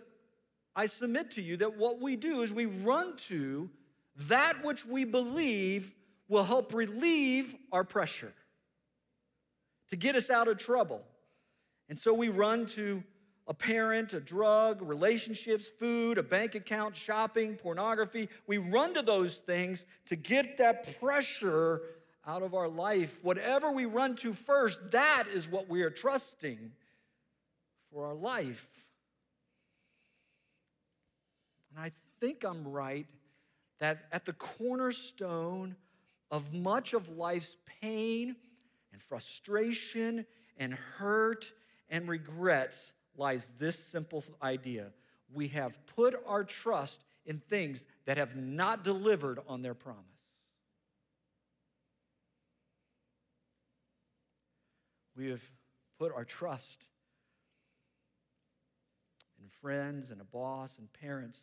I 0.76 0.86
submit 0.86 1.32
to 1.32 1.42
you 1.42 1.58
that 1.58 1.76
what 1.76 2.00
we 2.00 2.16
do 2.16 2.42
is 2.42 2.54
we 2.54 2.68
run 2.68 3.18
to 3.28 3.70
that 4.16 4.64
which 4.64 4.86
we 4.86 5.04
believe 5.04 5.94
will 6.30 6.44
help 6.44 6.74
relieve 6.74 7.54
our 7.74 7.84
pressure, 7.84 8.34
to 9.90 9.98
get 9.98 10.16
us 10.16 10.30
out 10.30 10.48
of 10.48 10.58
trouble. 10.58 11.02
And 11.90 12.00
so 12.00 12.14
we 12.14 12.30
run 12.30 12.66
to 12.68 13.04
a 13.48 13.54
parent, 13.54 14.14
a 14.14 14.20
drug, 14.20 14.82
relationships, 14.82 15.70
food, 15.70 16.18
a 16.18 16.24
bank 16.24 16.56
account, 16.56 16.96
shopping, 16.96 17.56
pornography. 17.56 18.30
We 18.48 18.58
run 18.58 18.96
to 18.96 19.02
those 19.02 19.36
things 19.36 19.86
to 20.08 20.16
get 20.16 20.58
that 20.58 21.00
pressure 21.00 21.82
out 22.26 22.42
of 22.42 22.56
our 22.56 22.68
life. 22.68 23.24
Whatever 23.24 23.72
we 23.72 23.86
run 23.86 24.16
to 24.18 24.34
first, 24.34 24.92
that 24.92 25.26
is 25.32 25.48
what 25.48 25.70
we 25.70 25.84
are 25.84 25.92
trusting 25.92 26.72
for 27.92 28.08
our 28.08 28.16
life. 28.16 28.85
And 31.76 31.84
I 31.84 31.92
think 32.22 32.44
I'm 32.44 32.68
right 32.68 33.08
that 33.80 34.06
at 34.12 34.26
the 34.26 34.34
cornerstone 34.34 35.76
of 36.32 36.54
much 36.54 36.94
of 36.94 37.10
life's 37.18 37.58
pain 37.82 38.36
and 38.94 39.02
frustration 39.02 40.26
and 40.58 40.74
hurt 40.74 41.52
and 41.90 42.08
regrets 42.08 42.94
lies 43.18 43.50
this 43.60 43.78
simple 43.78 44.24
idea 44.42 44.92
we 45.34 45.50
have 45.50 45.78
put 45.88 46.16
our 46.26 46.44
trust 46.44 47.04
in 47.26 47.40
things 47.40 47.86
that 48.06 48.18
have 48.18 48.36
not 48.36 48.84
delivered 48.84 49.40
on 49.48 49.62
their 49.62 49.74
promise. 49.74 50.04
We 55.18 55.30
have 55.30 55.44
put 55.98 56.14
our 56.14 56.26
trust 56.26 56.86
in 59.42 59.50
friends 59.62 60.12
and 60.12 60.22
a 60.22 60.26
boss 60.26 60.78
and 60.78 60.92
parents, 60.94 61.42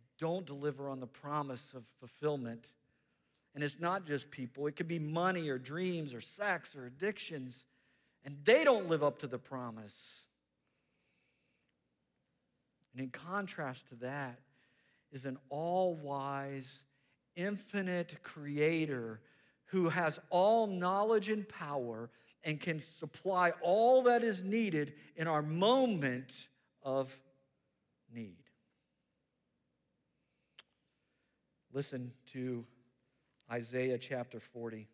they 0.00 0.26
don't 0.26 0.46
deliver 0.46 0.88
on 0.88 1.00
the 1.00 1.06
promise 1.06 1.74
of 1.74 1.84
fulfillment. 1.98 2.70
And 3.54 3.64
it's 3.64 3.80
not 3.80 4.06
just 4.06 4.30
people, 4.30 4.66
it 4.66 4.76
could 4.76 4.88
be 4.88 4.98
money 4.98 5.48
or 5.48 5.58
dreams 5.58 6.14
or 6.14 6.20
sex 6.20 6.76
or 6.76 6.86
addictions 6.86 7.64
and 8.24 8.36
they 8.44 8.64
don't 8.64 8.88
live 8.88 9.02
up 9.02 9.18
to 9.20 9.26
the 9.26 9.38
promise. 9.38 10.24
And 12.92 13.02
in 13.02 13.10
contrast 13.10 13.88
to 13.88 13.94
that 13.96 14.38
is 15.12 15.24
an 15.24 15.38
all 15.48 15.94
wise, 15.94 16.84
infinite 17.36 18.22
creator 18.22 19.20
who 19.66 19.88
has 19.88 20.18
all 20.30 20.66
knowledge 20.66 21.28
and 21.28 21.48
power 21.48 22.10
and 22.42 22.60
can 22.60 22.80
supply 22.80 23.52
all 23.62 24.02
that 24.02 24.22
is 24.22 24.42
needed 24.42 24.94
in 25.16 25.28
our 25.28 25.42
moment 25.42 26.48
of 26.82 27.20
need. 28.12 28.49
Listen 31.72 32.12
to 32.32 32.64
Isaiah 33.50 33.98
chapter 33.98 34.40
40. 34.40 34.88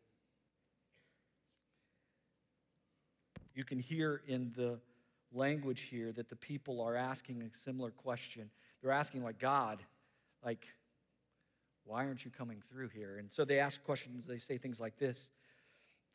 You 3.55 3.65
can 3.65 3.79
hear 3.79 4.21
in 4.27 4.53
the 4.55 4.79
language 5.33 5.83
here 5.83 6.13
that 6.13 6.29
the 6.29 6.37
people 6.37 6.83
are 6.83 6.95
asking 6.95 7.43
a 7.43 7.57
similar 7.57 7.91
question. 7.91 8.51
They're 8.83 8.93
asking, 8.93 9.25
like, 9.25 9.39
God, 9.39 9.83
like, 10.45 10.67
why 11.85 12.05
aren't 12.05 12.25
you 12.25 12.31
coming 12.31 12.61
through 12.61 12.89
here? 12.89 13.17
And 13.19 13.33
so 13.33 13.45
they 13.45 13.59
ask 13.59 13.83
questions, 13.83 14.27
they 14.27 14.39
say 14.39 14.59
things 14.59 14.79
like 14.79 14.99
this. 14.99 15.31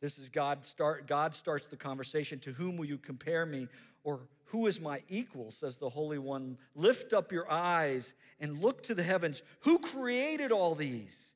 This 0.02 0.18
is 0.18 0.28
God 0.28 0.66
start 0.66 1.06
God 1.06 1.32
starts 1.32 1.68
the 1.68 1.76
conversation, 1.76 2.40
to 2.40 2.52
whom 2.52 2.76
will 2.76 2.84
you 2.84 2.98
compare 2.98 3.46
me? 3.46 3.68
Or 4.04 4.20
who 4.46 4.66
is 4.66 4.80
my 4.80 5.00
equal, 5.08 5.52
says 5.52 5.76
the 5.76 5.88
Holy 5.88 6.18
One. 6.18 6.58
Lift 6.74 7.12
up 7.12 7.30
your 7.30 7.50
eyes 7.50 8.12
and 8.40 8.60
look 8.60 8.82
to 8.82 8.94
the 8.96 9.02
heavens. 9.04 9.42
Who 9.60 9.78
created 9.78 10.50
all 10.50 10.74
these? 10.74 11.32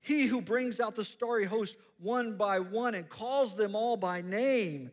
He 0.00 0.26
who 0.26 0.40
brings 0.40 0.78
out 0.78 0.94
the 0.94 1.04
starry 1.04 1.44
host 1.44 1.76
one 1.98 2.36
by 2.36 2.60
one 2.60 2.94
and 2.94 3.08
calls 3.08 3.56
them 3.56 3.74
all 3.74 3.96
by 3.96 4.22
name. 4.22 4.92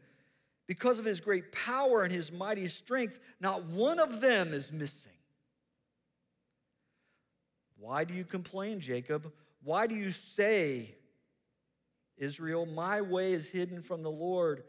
Because 0.67 0.97
of 0.97 1.05
his 1.05 1.21
great 1.21 1.51
power 1.51 2.01
and 2.01 2.11
his 2.11 2.31
mighty 2.31 2.67
strength, 2.67 3.19
not 3.39 3.65
one 3.65 3.99
of 3.99 4.19
them 4.19 4.51
is 4.51 4.71
missing. 4.71 5.11
Why 7.77 8.03
do 8.03 8.15
you 8.15 8.23
complain, 8.23 8.79
Jacob? 8.79 9.31
Why 9.63 9.85
do 9.85 9.93
you 9.93 10.09
say, 10.09 10.95
Israel, 12.17 12.65
my 12.65 13.01
way 13.01 13.33
is 13.33 13.47
hidden 13.47 13.81
from 13.81 14.03
the 14.03 14.11
Lord? 14.11 14.63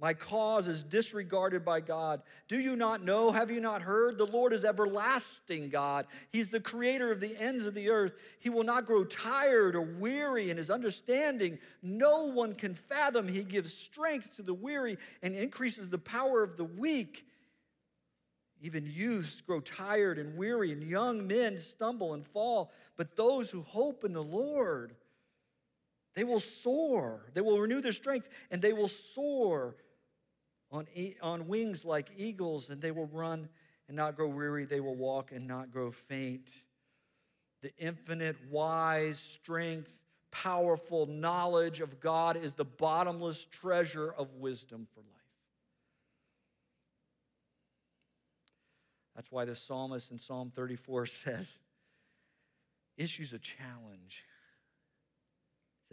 My 0.00 0.12
cause 0.12 0.66
is 0.66 0.82
disregarded 0.82 1.64
by 1.64 1.80
God. 1.80 2.22
Do 2.48 2.58
you 2.58 2.74
not 2.74 3.04
know? 3.04 3.30
Have 3.30 3.50
you 3.50 3.60
not 3.60 3.80
heard? 3.80 4.18
The 4.18 4.26
Lord 4.26 4.52
is 4.52 4.64
everlasting 4.64 5.70
God. 5.70 6.06
He's 6.30 6.50
the 6.50 6.60
creator 6.60 7.12
of 7.12 7.20
the 7.20 7.36
ends 7.40 7.64
of 7.64 7.74
the 7.74 7.90
earth. 7.90 8.14
He 8.40 8.50
will 8.50 8.64
not 8.64 8.86
grow 8.86 9.04
tired 9.04 9.76
or 9.76 9.82
weary 9.82 10.50
in 10.50 10.56
his 10.56 10.68
understanding. 10.68 11.58
No 11.80 12.26
one 12.26 12.54
can 12.54 12.74
fathom. 12.74 13.28
He 13.28 13.44
gives 13.44 13.72
strength 13.72 14.36
to 14.36 14.42
the 14.42 14.52
weary 14.52 14.98
and 15.22 15.34
increases 15.34 15.88
the 15.88 15.98
power 15.98 16.42
of 16.42 16.56
the 16.56 16.64
weak. 16.64 17.24
Even 18.60 18.86
youths 18.86 19.42
grow 19.42 19.60
tired 19.60 20.18
and 20.18 20.36
weary, 20.36 20.72
and 20.72 20.82
young 20.82 21.26
men 21.26 21.56
stumble 21.56 22.14
and 22.14 22.26
fall. 22.26 22.72
But 22.96 23.14
those 23.14 23.50
who 23.50 23.62
hope 23.62 24.04
in 24.04 24.12
the 24.12 24.22
Lord, 24.22 24.96
they 26.14 26.24
will 26.24 26.40
soar. 26.40 27.26
They 27.34 27.40
will 27.40 27.58
renew 27.58 27.80
their 27.80 27.92
strength, 27.92 28.28
and 28.50 28.62
they 28.62 28.72
will 28.72 28.88
soar 28.88 29.76
on, 30.70 30.86
on 31.22 31.48
wings 31.48 31.84
like 31.84 32.10
eagles, 32.16 32.70
and 32.70 32.80
they 32.80 32.90
will 32.90 33.06
run 33.06 33.48
and 33.88 33.96
not 33.96 34.16
grow 34.16 34.28
weary. 34.28 34.64
They 34.64 34.80
will 34.80 34.94
walk 34.94 35.32
and 35.32 35.46
not 35.46 35.70
grow 35.70 35.90
faint. 35.90 36.50
The 37.62 37.72
infinite, 37.78 38.36
wise, 38.50 39.18
strength, 39.18 40.00
powerful 40.30 41.06
knowledge 41.06 41.80
of 41.80 42.00
God 42.00 42.36
is 42.36 42.52
the 42.52 42.64
bottomless 42.64 43.46
treasure 43.46 44.12
of 44.12 44.34
wisdom 44.34 44.86
for 44.94 45.00
life. 45.00 45.08
That's 49.14 49.30
why 49.30 49.44
the 49.44 49.54
psalmist 49.54 50.10
in 50.10 50.18
Psalm 50.18 50.52
34 50.54 51.06
says, 51.06 51.58
issues 52.96 53.32
a 53.32 53.38
challenge. 53.38 54.24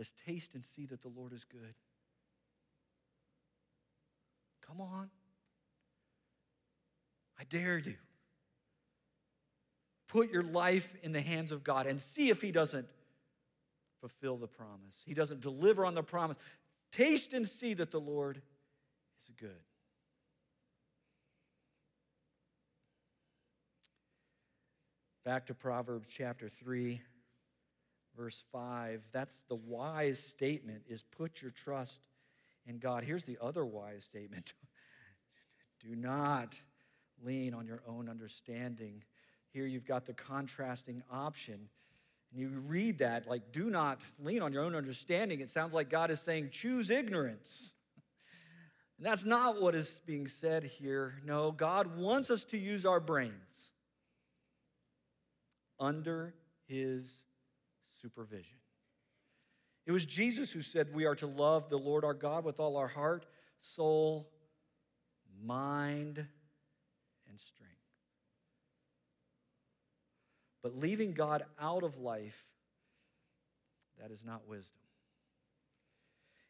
Says, 0.02 0.14
Taste 0.26 0.56
and 0.56 0.66
see 0.66 0.88
that 0.88 1.04
the 1.04 1.10
Lord 1.10 1.32
is 1.32 1.44
good. 1.44 1.76
Come 4.66 4.82
on. 4.82 5.12
I 7.40 7.44
dare 7.44 7.78
you. 7.78 7.98
Put 10.08 10.32
your 10.32 10.42
life 10.42 10.96
in 11.04 11.12
the 11.12 11.22
hands 11.22 11.52
of 11.52 11.64
God 11.64 11.86
and 11.86 12.02
see 12.02 12.30
if 12.30 12.42
He 12.42 12.52
doesn't 12.52 12.88
fulfill 14.00 14.38
the 14.38 14.48
promise. 14.48 15.04
He 15.06 15.14
doesn't 15.14 15.42
deliver 15.42 15.86
on 15.86 15.94
the 15.94 16.02
promise. 16.02 16.38
Taste 16.92 17.34
and 17.34 17.48
see 17.48 17.76
that 17.76 17.92
the 17.92 18.00
Lord 18.00 18.42
is 19.22 19.30
good. 19.40 19.52
Back 25.24 25.46
to 25.46 25.54
Proverbs 25.54 26.10
chapter 26.10 26.50
3, 26.50 27.00
verse 28.16 28.44
5. 28.52 29.02
That's 29.12 29.44
the 29.48 29.56
wise 29.56 30.20
statement 30.20 30.84
is 30.88 31.04
put 31.04 31.42
your 31.42 31.52
trust 31.52 32.00
in 32.68 32.80
God. 32.80 33.04
Here's 33.04 33.24
the 33.24 33.38
other 33.42 33.66
wise 33.66 34.04
statement 34.04 34.54
do 35.84 35.96
not 35.96 36.58
lean 37.24 37.54
on 37.54 37.66
your 37.66 37.82
own 37.88 38.10
understanding. 38.10 39.04
Here 39.52 39.66
you've 39.66 39.86
got 39.86 40.06
the 40.06 40.14
contrasting 40.14 41.04
option. 41.12 41.70
And 42.32 42.40
you 42.40 42.50
read 42.68 43.00
that 43.00 43.28
like, 43.28 43.52
do 43.52 43.70
not 43.70 44.00
lean 44.20 44.42
on 44.42 44.54
your 44.54 44.64
own 44.64 44.76
understanding. 44.76 45.42
It 45.42 45.50
sounds 45.50 45.74
like 45.74 45.90
God 45.90 46.12
is 46.12 46.22
saying, 46.22 46.50
choose 46.52 46.90
ignorance. 46.90 47.74
And 48.98 49.10
that's 49.10 49.26
not 49.26 49.60
what 49.60 49.74
is 49.74 50.00
being 50.06 50.28
said 50.28 50.64
here. 50.64 51.16
No, 51.26 51.52
God 51.52 51.98
wants 51.98 52.30
us 52.30 52.44
to 52.44 52.58
use 52.60 52.86
our 52.86 53.00
brains 53.00 53.72
under 55.80 56.36
His 56.68 57.24
supervision. 58.02 58.58
It 59.86 59.92
was 59.92 60.06
Jesus 60.06 60.52
who 60.52 60.62
said 60.62 60.94
we 60.94 61.06
are 61.06 61.16
to 61.16 61.28
love 61.28 61.70
the 61.70 61.78
Lord 61.78 62.06
our 62.06 62.14
God 62.14 62.46
with 62.46 62.60
all 62.60 62.78
our 62.78 62.88
heart, 62.88 63.26
soul, 63.60 64.30
mind, 65.44 66.18
and 66.18 67.40
strength. 67.40 67.72
But 70.62 70.78
leaving 70.78 71.14
God 71.14 71.44
out 71.60 71.84
of 71.84 71.98
life, 71.98 72.46
that 74.00 74.12
is 74.12 74.24
not 74.24 74.48
wisdom. 74.48 74.82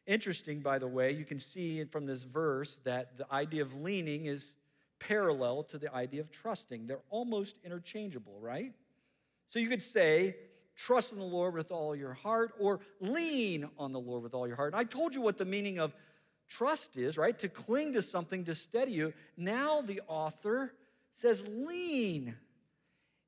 Interesting, 0.05 0.59
by 0.59 0.79
the 0.79 0.87
way, 0.87 1.11
you 1.11 1.23
can 1.25 1.39
see 1.39 1.83
from 1.85 2.05
this 2.05 2.23
verse 2.23 2.79
that 2.83 3.17
the 3.17 3.31
idea 3.31 3.61
of 3.61 3.75
leaning 3.75 4.25
is 4.25 4.53
parallel 4.99 5.63
to 5.63 5.77
the 5.77 5.93
idea 5.93 6.21
of 6.21 6.31
trusting. 6.31 6.87
They're 6.87 7.01
almost 7.09 7.55
interchangeable, 7.63 8.37
right? 8.41 8.73
So 9.49 9.59
you 9.59 9.69
could 9.69 9.81
say, 9.81 10.35
trust 10.81 11.11
in 11.11 11.19
the 11.19 11.23
Lord 11.23 11.53
with 11.53 11.71
all 11.71 11.95
your 11.95 12.13
heart, 12.13 12.53
or 12.59 12.79
lean 12.99 13.69
on 13.77 13.91
the 13.91 13.99
Lord 13.99 14.23
with 14.23 14.33
all 14.33 14.47
your 14.47 14.55
heart. 14.55 14.73
I 14.73 14.83
told 14.83 15.13
you 15.13 15.21
what 15.21 15.37
the 15.37 15.45
meaning 15.45 15.79
of 15.79 15.93
trust 16.49 16.97
is, 16.97 17.17
right? 17.17 17.37
To 17.39 17.47
cling 17.47 17.93
to 17.93 18.01
something 18.01 18.45
to 18.45 18.55
steady 18.55 18.93
you. 18.93 19.13
Now 19.37 19.81
the 19.81 20.01
author 20.07 20.73
says, 21.13 21.47
lean. 21.47 22.35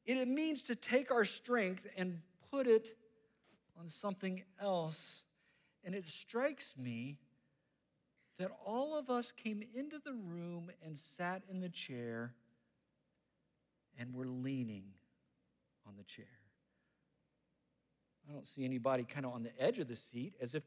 It 0.06 0.28
means 0.28 0.64
to 0.64 0.76
take 0.76 1.12
our 1.12 1.26
strength 1.26 1.88
and 1.96 2.20
put 2.52 2.66
it 2.68 2.98
on 3.80 3.88
something 3.88 4.44
else. 4.60 5.24
And 5.84 5.94
it 5.94 6.10
strikes 6.10 6.74
me 6.78 7.18
that 8.40 8.52
all 8.66 8.98
of 8.98 9.10
us 9.10 9.32
came 9.32 9.64
into 9.76 10.00
the 10.04 10.14
room 10.14 10.72
and 10.84 10.98
sat 10.98 11.44
in 11.50 11.60
the 11.62 11.70
chair 11.70 12.34
and 13.98 14.14
were 14.14 14.28
leaning 14.28 14.86
on 15.88 15.94
the 15.98 16.04
chair. 16.04 16.26
I 18.28 18.34
don't 18.34 18.48
see 18.48 18.64
anybody 18.64 19.04
kind 19.04 19.26
of 19.26 19.34
on 19.34 19.44
the 19.44 19.62
edge 19.62 19.80
of 19.80 19.88
the 19.88 19.96
seat 19.96 20.34
as 20.42 20.56
if 20.56 20.64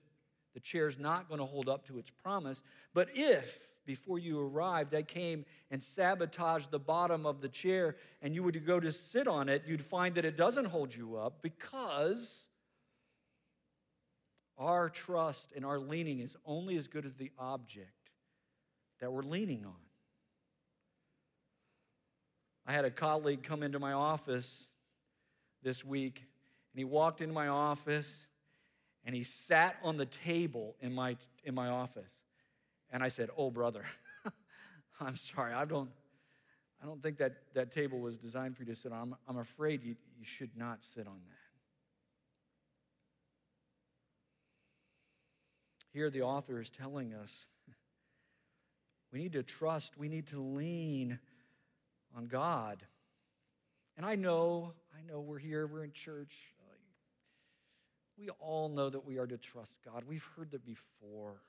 the 0.54 0.60
chair's 0.60 0.98
not 0.98 1.28
going 1.28 1.40
to 1.40 1.46
hold 1.46 1.68
up 1.68 1.86
to 1.86 1.98
its 1.98 2.10
promise. 2.10 2.62
But 2.94 3.08
if 3.14 3.72
before 3.84 4.18
you 4.18 4.40
arrived 4.40 4.94
I 4.94 5.02
came 5.02 5.44
and 5.70 5.82
sabotaged 5.82 6.70
the 6.70 6.78
bottom 6.78 7.26
of 7.26 7.40
the 7.40 7.48
chair 7.48 7.96
and 8.22 8.34
you 8.34 8.42
were 8.42 8.52
to 8.52 8.60
go 8.60 8.80
to 8.80 8.90
sit 8.90 9.28
on 9.28 9.48
it, 9.48 9.64
you'd 9.66 9.84
find 9.84 10.14
that 10.14 10.24
it 10.24 10.36
doesn't 10.36 10.66
hold 10.66 10.94
you 10.94 11.16
up 11.16 11.42
because 11.42 12.48
our 14.58 14.88
trust 14.88 15.52
and 15.54 15.64
our 15.64 15.78
leaning 15.78 16.20
is 16.20 16.36
only 16.46 16.76
as 16.76 16.88
good 16.88 17.04
as 17.04 17.14
the 17.14 17.30
object 17.38 18.10
that 19.00 19.12
we're 19.12 19.22
leaning 19.22 19.64
on. 19.64 19.74
I 22.66 22.72
had 22.72 22.84
a 22.84 22.90
colleague 22.90 23.42
come 23.42 23.62
into 23.62 23.78
my 23.78 23.92
office 23.92 24.66
this 25.62 25.84
week, 25.84 26.24
and 26.76 26.80
he 26.80 26.84
walked 26.84 27.22
into 27.22 27.32
my 27.32 27.48
office 27.48 28.26
and 29.06 29.14
he 29.14 29.22
sat 29.22 29.76
on 29.82 29.96
the 29.96 30.04
table 30.04 30.76
in 30.82 30.94
my, 30.94 31.16
in 31.42 31.54
my 31.54 31.68
office. 31.68 32.12
And 32.90 33.02
I 33.02 33.08
said, 33.08 33.30
Oh, 33.34 33.50
brother, 33.50 33.82
I'm 35.00 35.16
sorry, 35.16 35.54
I 35.54 35.64
don't, 35.64 35.88
I 36.82 36.84
don't 36.84 37.02
think 37.02 37.16
that 37.16 37.32
that 37.54 37.70
table 37.70 37.98
was 37.98 38.18
designed 38.18 38.58
for 38.58 38.64
you 38.64 38.74
to 38.74 38.74
sit 38.74 38.92
on. 38.92 39.00
I'm, 39.00 39.16
I'm 39.26 39.38
afraid 39.38 39.82
you, 39.84 39.96
you 40.18 40.26
should 40.26 40.50
not 40.54 40.84
sit 40.84 41.06
on 41.06 41.14
that. 41.14 41.38
Here, 45.94 46.10
the 46.10 46.20
author 46.20 46.60
is 46.60 46.68
telling 46.68 47.14
us 47.14 47.46
we 49.14 49.18
need 49.18 49.32
to 49.32 49.42
trust, 49.42 49.96
we 49.96 50.10
need 50.10 50.26
to 50.26 50.42
lean 50.42 51.18
on 52.14 52.26
God. 52.26 52.82
And 53.96 54.04
I 54.04 54.14
know, 54.14 54.74
I 54.94 55.10
know 55.10 55.20
we're 55.20 55.38
here, 55.38 55.66
we're 55.66 55.84
in 55.84 55.92
church. 55.92 56.36
We 58.18 58.30
all 58.40 58.68
know 58.68 58.88
that 58.88 59.04
we 59.04 59.18
are 59.18 59.26
to 59.26 59.36
trust 59.36 59.76
God. 59.84 60.04
We've 60.08 60.26
heard 60.36 60.50
that 60.52 60.64
before. 60.64 61.42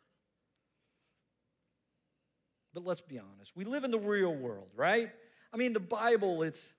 But 2.73 2.85
let's 2.85 3.01
be 3.01 3.19
honest. 3.19 3.55
We 3.55 3.63
live 3.63 3.83
in 3.83 3.91
the 3.91 3.99
real 3.99 4.35
world, 4.35 4.67
right? 4.75 5.09
I 5.53 5.57
mean, 5.57 5.73
the 5.73 5.79
Bible, 5.79 6.43
it's 6.43 6.73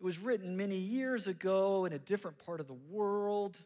it 0.00 0.04
was 0.04 0.18
written 0.18 0.56
many 0.56 0.76
years 0.76 1.26
ago 1.28 1.84
in 1.84 1.92
a 1.92 1.98
different 1.98 2.36
part 2.44 2.60
of 2.60 2.66
the 2.66 2.76
world. 2.90 3.60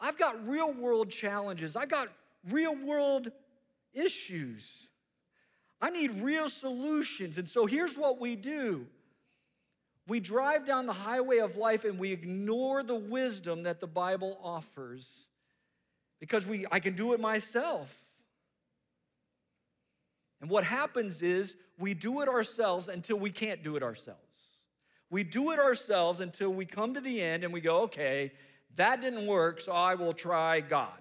I've 0.00 0.16
got 0.16 0.48
real 0.48 0.72
world 0.72 1.10
challenges. 1.10 1.76
I've 1.76 1.90
got 1.90 2.08
real 2.50 2.74
world 2.74 3.30
issues. 3.92 4.88
I 5.80 5.90
need 5.90 6.22
real 6.22 6.48
solutions. 6.48 7.38
And 7.38 7.48
so 7.48 7.66
here's 7.66 7.96
what 7.96 8.18
we 8.18 8.36
do 8.36 8.86
we 10.08 10.20
drive 10.20 10.64
down 10.64 10.86
the 10.86 10.92
highway 10.92 11.38
of 11.38 11.56
life 11.56 11.84
and 11.84 11.98
we 11.98 12.12
ignore 12.12 12.82
the 12.82 12.96
wisdom 12.96 13.64
that 13.64 13.78
the 13.78 13.86
Bible 13.86 14.38
offers 14.42 15.28
because 16.18 16.46
we, 16.46 16.64
I 16.72 16.80
can 16.80 16.96
do 16.96 17.12
it 17.12 17.20
myself. 17.20 17.94
And 20.40 20.48
what 20.48 20.64
happens 20.64 21.20
is 21.20 21.56
we 21.78 21.92
do 21.92 22.22
it 22.22 22.28
ourselves 22.28 22.88
until 22.88 23.18
we 23.18 23.30
can't 23.30 23.62
do 23.62 23.76
it 23.76 23.82
ourselves. 23.82 24.22
We 25.10 25.24
do 25.24 25.50
it 25.50 25.58
ourselves 25.58 26.20
until 26.20 26.52
we 26.52 26.64
come 26.64 26.94
to 26.94 27.00
the 27.00 27.20
end 27.20 27.44
and 27.44 27.52
we 27.52 27.60
go, 27.60 27.82
okay, 27.82 28.32
that 28.76 29.00
didn't 29.00 29.26
work, 29.26 29.60
so 29.60 29.72
I 29.72 29.94
will 29.94 30.12
try 30.12 30.60
God. 30.60 31.00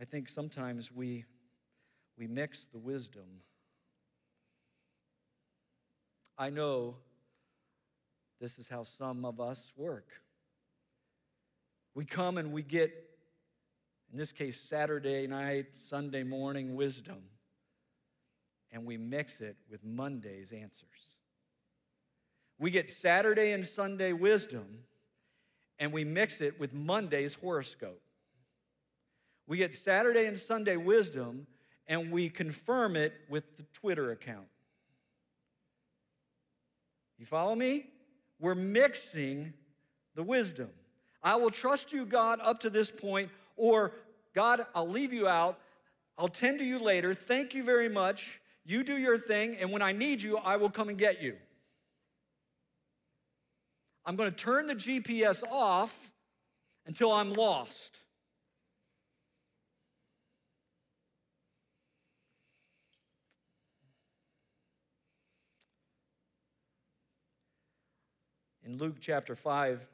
I 0.00 0.04
think 0.04 0.28
sometimes 0.28 0.90
we, 0.90 1.24
we 2.18 2.26
mix 2.26 2.66
the 2.72 2.78
wisdom. 2.78 3.42
I 6.38 6.50
know 6.50 6.96
this 8.40 8.58
is 8.58 8.68
how 8.68 8.82
some 8.82 9.24
of 9.24 9.40
us 9.40 9.72
work. 9.76 10.08
We 11.94 12.04
come 12.04 12.38
and 12.38 12.52
we 12.52 12.62
get, 12.62 12.92
in 14.10 14.18
this 14.18 14.32
case, 14.32 14.60
Saturday 14.60 15.26
night, 15.26 15.66
Sunday 15.74 16.22
morning 16.22 16.74
wisdom, 16.74 17.22
and 18.70 18.86
we 18.86 18.96
mix 18.96 19.40
it 19.40 19.56
with 19.70 19.84
Monday's 19.84 20.52
answers. 20.52 20.88
We 22.58 22.70
get 22.70 22.90
Saturday 22.90 23.52
and 23.52 23.66
Sunday 23.66 24.12
wisdom, 24.12 24.84
and 25.78 25.92
we 25.92 26.04
mix 26.04 26.40
it 26.40 26.58
with 26.58 26.72
Monday's 26.72 27.34
horoscope. 27.34 28.00
We 29.46 29.58
get 29.58 29.74
Saturday 29.74 30.26
and 30.26 30.38
Sunday 30.38 30.76
wisdom 30.76 31.46
and 31.86 32.10
we 32.10 32.28
confirm 32.28 32.96
it 32.96 33.12
with 33.28 33.56
the 33.56 33.64
Twitter 33.72 34.10
account. 34.10 34.46
You 37.18 37.26
follow 37.26 37.54
me? 37.54 37.86
We're 38.40 38.54
mixing 38.54 39.52
the 40.14 40.22
wisdom. 40.22 40.70
I 41.22 41.36
will 41.36 41.50
trust 41.50 41.92
you, 41.92 42.04
God, 42.04 42.40
up 42.42 42.60
to 42.60 42.70
this 42.70 42.90
point, 42.90 43.30
or 43.56 43.92
God, 44.34 44.66
I'll 44.74 44.88
leave 44.88 45.12
you 45.12 45.28
out. 45.28 45.58
I'll 46.18 46.28
tend 46.28 46.58
to 46.58 46.64
you 46.64 46.78
later. 46.78 47.14
Thank 47.14 47.54
you 47.54 47.62
very 47.62 47.88
much. 47.88 48.40
You 48.64 48.82
do 48.82 48.96
your 48.96 49.18
thing, 49.18 49.56
and 49.56 49.70
when 49.70 49.82
I 49.82 49.92
need 49.92 50.22
you, 50.22 50.38
I 50.38 50.56
will 50.56 50.70
come 50.70 50.88
and 50.88 50.98
get 50.98 51.22
you. 51.22 51.36
I'm 54.04 54.16
going 54.16 54.30
to 54.30 54.36
turn 54.36 54.66
the 54.66 54.74
GPS 54.74 55.42
off 55.48 56.12
until 56.86 57.12
I'm 57.12 57.32
lost. 57.32 58.02
In 68.72 68.78
Luke 68.78 68.96
chapter 69.00 69.36
5, 69.36 69.86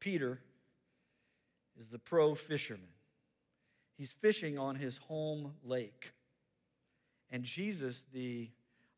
Peter 0.00 0.40
is 1.78 1.88
the 1.88 1.98
pro 1.98 2.34
fisherman. 2.34 2.88
He's 3.98 4.10
fishing 4.10 4.56
on 4.56 4.74
his 4.74 4.96
home 4.96 5.52
lake. 5.62 6.12
And 7.30 7.44
Jesus, 7.44 8.06
the 8.10 8.48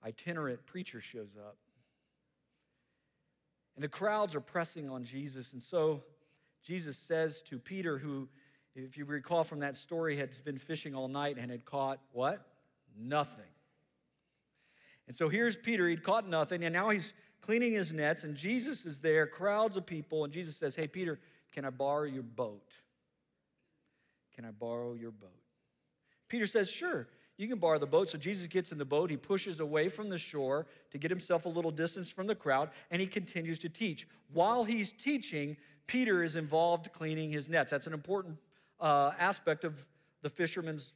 itinerant 0.07 0.65
preacher, 0.67 1.01
shows 1.01 1.37
up. 1.37 1.57
And 3.75 3.83
the 3.83 3.89
crowds 3.89 4.37
are 4.37 4.41
pressing 4.41 4.89
on 4.89 5.03
Jesus. 5.03 5.53
And 5.53 5.61
so 5.61 6.05
Jesus 6.63 6.97
says 6.97 7.43
to 7.43 7.59
Peter, 7.59 7.99
who, 7.99 8.29
if 8.77 8.97
you 8.97 9.05
recall 9.05 9.43
from 9.43 9.59
that 9.61 9.75
story, 9.75 10.17
had 10.17 10.31
been 10.45 10.59
fishing 10.59 10.95
all 10.95 11.09
night 11.09 11.39
and 11.39 11.51
had 11.51 11.65
caught 11.65 11.99
what? 12.13 12.47
Nothing. 12.97 13.51
And 15.09 15.17
so 15.17 15.29
here's 15.29 15.57
Peter, 15.57 15.89
he'd 15.89 16.05
caught 16.05 16.29
nothing, 16.29 16.63
and 16.63 16.73
now 16.73 16.91
he's 16.91 17.13
cleaning 17.41 17.73
his 17.73 17.93
nets, 17.93 18.25
and 18.25 18.37
Jesus 18.37 18.85
is 18.85 18.99
there, 18.99 19.27
crowds 19.27 19.77
of 19.77 19.87
people, 19.87 20.25
and 20.25 20.33
Jesus 20.33 20.57
says, 20.57 20.75
Hey, 20.75 20.87
Peter, 20.87 21.19
can 21.53 21.65
I 21.65 21.71
borrow 21.71 22.05
your 22.05 22.23
boat? 22.23 22.77
Can 24.35 24.45
I 24.45 24.51
borrow 24.51 24.95
your 24.95 25.11
boat? 25.11 25.31
Peter 26.29 26.47
says, 26.47 26.71
Sure, 26.71 27.09
you 27.37 27.49
can 27.49 27.59
borrow 27.59 27.79
the 27.79 27.87
boat. 27.87 28.11
So 28.11 28.19
Jesus 28.19 28.47
gets 28.47 28.71
in 28.71 28.79
the 28.79 28.85
boat, 28.85 29.11
he 29.11 29.17
pushes 29.17 29.61
away 29.61 29.89
from 29.89 30.09
the 30.09 30.19
shore 30.19 30.67
to 30.91 30.99
get 30.99 31.11
himself 31.11 31.47
a 31.47 31.49
little 31.49 31.71
distance 31.71 32.11
from 32.11 32.27
the 32.27 32.35
crowd, 32.35 32.71
and 32.91 33.01
he 33.01 33.07
continues 33.07 33.59
to 33.61 33.69
teach. 33.69 34.07
While 34.33 34.65
he's 34.65 34.93
teaching, 34.93 35.57
Peter 35.87 36.23
is 36.23 36.37
involved 36.37 36.93
cleaning 36.93 37.31
his 37.31 37.49
nets. 37.49 37.71
That's 37.71 37.87
an 37.87 37.95
important 37.95 38.39
uh, 38.79 39.13
aspect 39.19 39.65
of 39.65 39.87
the 40.23 40.29
fisherman's 40.29 40.93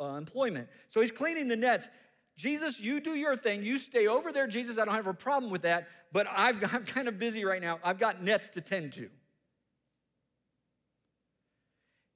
uh, 0.00 0.04
employment. 0.14 0.68
So 0.90 1.00
he's 1.00 1.12
cleaning 1.12 1.48
the 1.48 1.56
nets. 1.56 1.88
Jesus, 2.36 2.80
you 2.80 3.00
do 3.00 3.10
your 3.10 3.36
thing. 3.36 3.62
You 3.62 3.78
stay 3.78 4.06
over 4.06 4.32
there, 4.32 4.46
Jesus. 4.46 4.78
I 4.78 4.84
don't 4.84 4.94
have 4.94 5.06
a 5.06 5.14
problem 5.14 5.52
with 5.52 5.62
that, 5.62 5.88
but 6.12 6.26
I've, 6.30 6.62
I'm 6.74 6.84
kind 6.84 7.08
of 7.08 7.18
busy 7.18 7.44
right 7.44 7.60
now. 7.60 7.78
I've 7.84 7.98
got 7.98 8.22
nets 8.22 8.48
to 8.50 8.60
tend 8.60 8.92
to. 8.92 9.10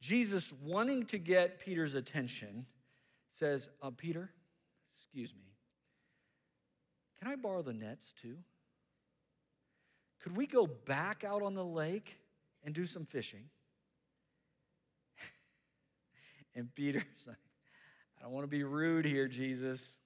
Jesus, 0.01 0.53
wanting 0.63 1.07
to 1.07 1.19
get 1.19 1.61
Peter's 1.61 1.95
attention, 1.95 2.67
says, 3.33 3.71
uh, 3.83 3.91
Peter, 3.91 4.31
excuse 4.89 5.35
me, 5.35 5.43
can 7.19 7.29
I 7.29 7.37
borrow 7.37 7.63
the 7.63 7.73
nets 7.73 8.13
too? 8.13 8.37
Could 10.23 10.37
we 10.37 10.47
go 10.47 10.67
back 10.67 11.25
out 11.25 11.43
on 11.43 11.55
the 11.55 11.65
lake 11.65 12.19
and 12.65 12.75
do 12.75 12.87
some 12.87 13.05
fishing? 13.05 13.45
and 16.55 16.73
Peter's 16.75 17.03
like, 17.27 17.37
I 18.19 18.23
don't 18.23 18.33
want 18.33 18.45
to 18.45 18.49
be 18.49 18.65
rude 18.65 19.07
here, 19.07 19.29
Jesus. 19.29 19.97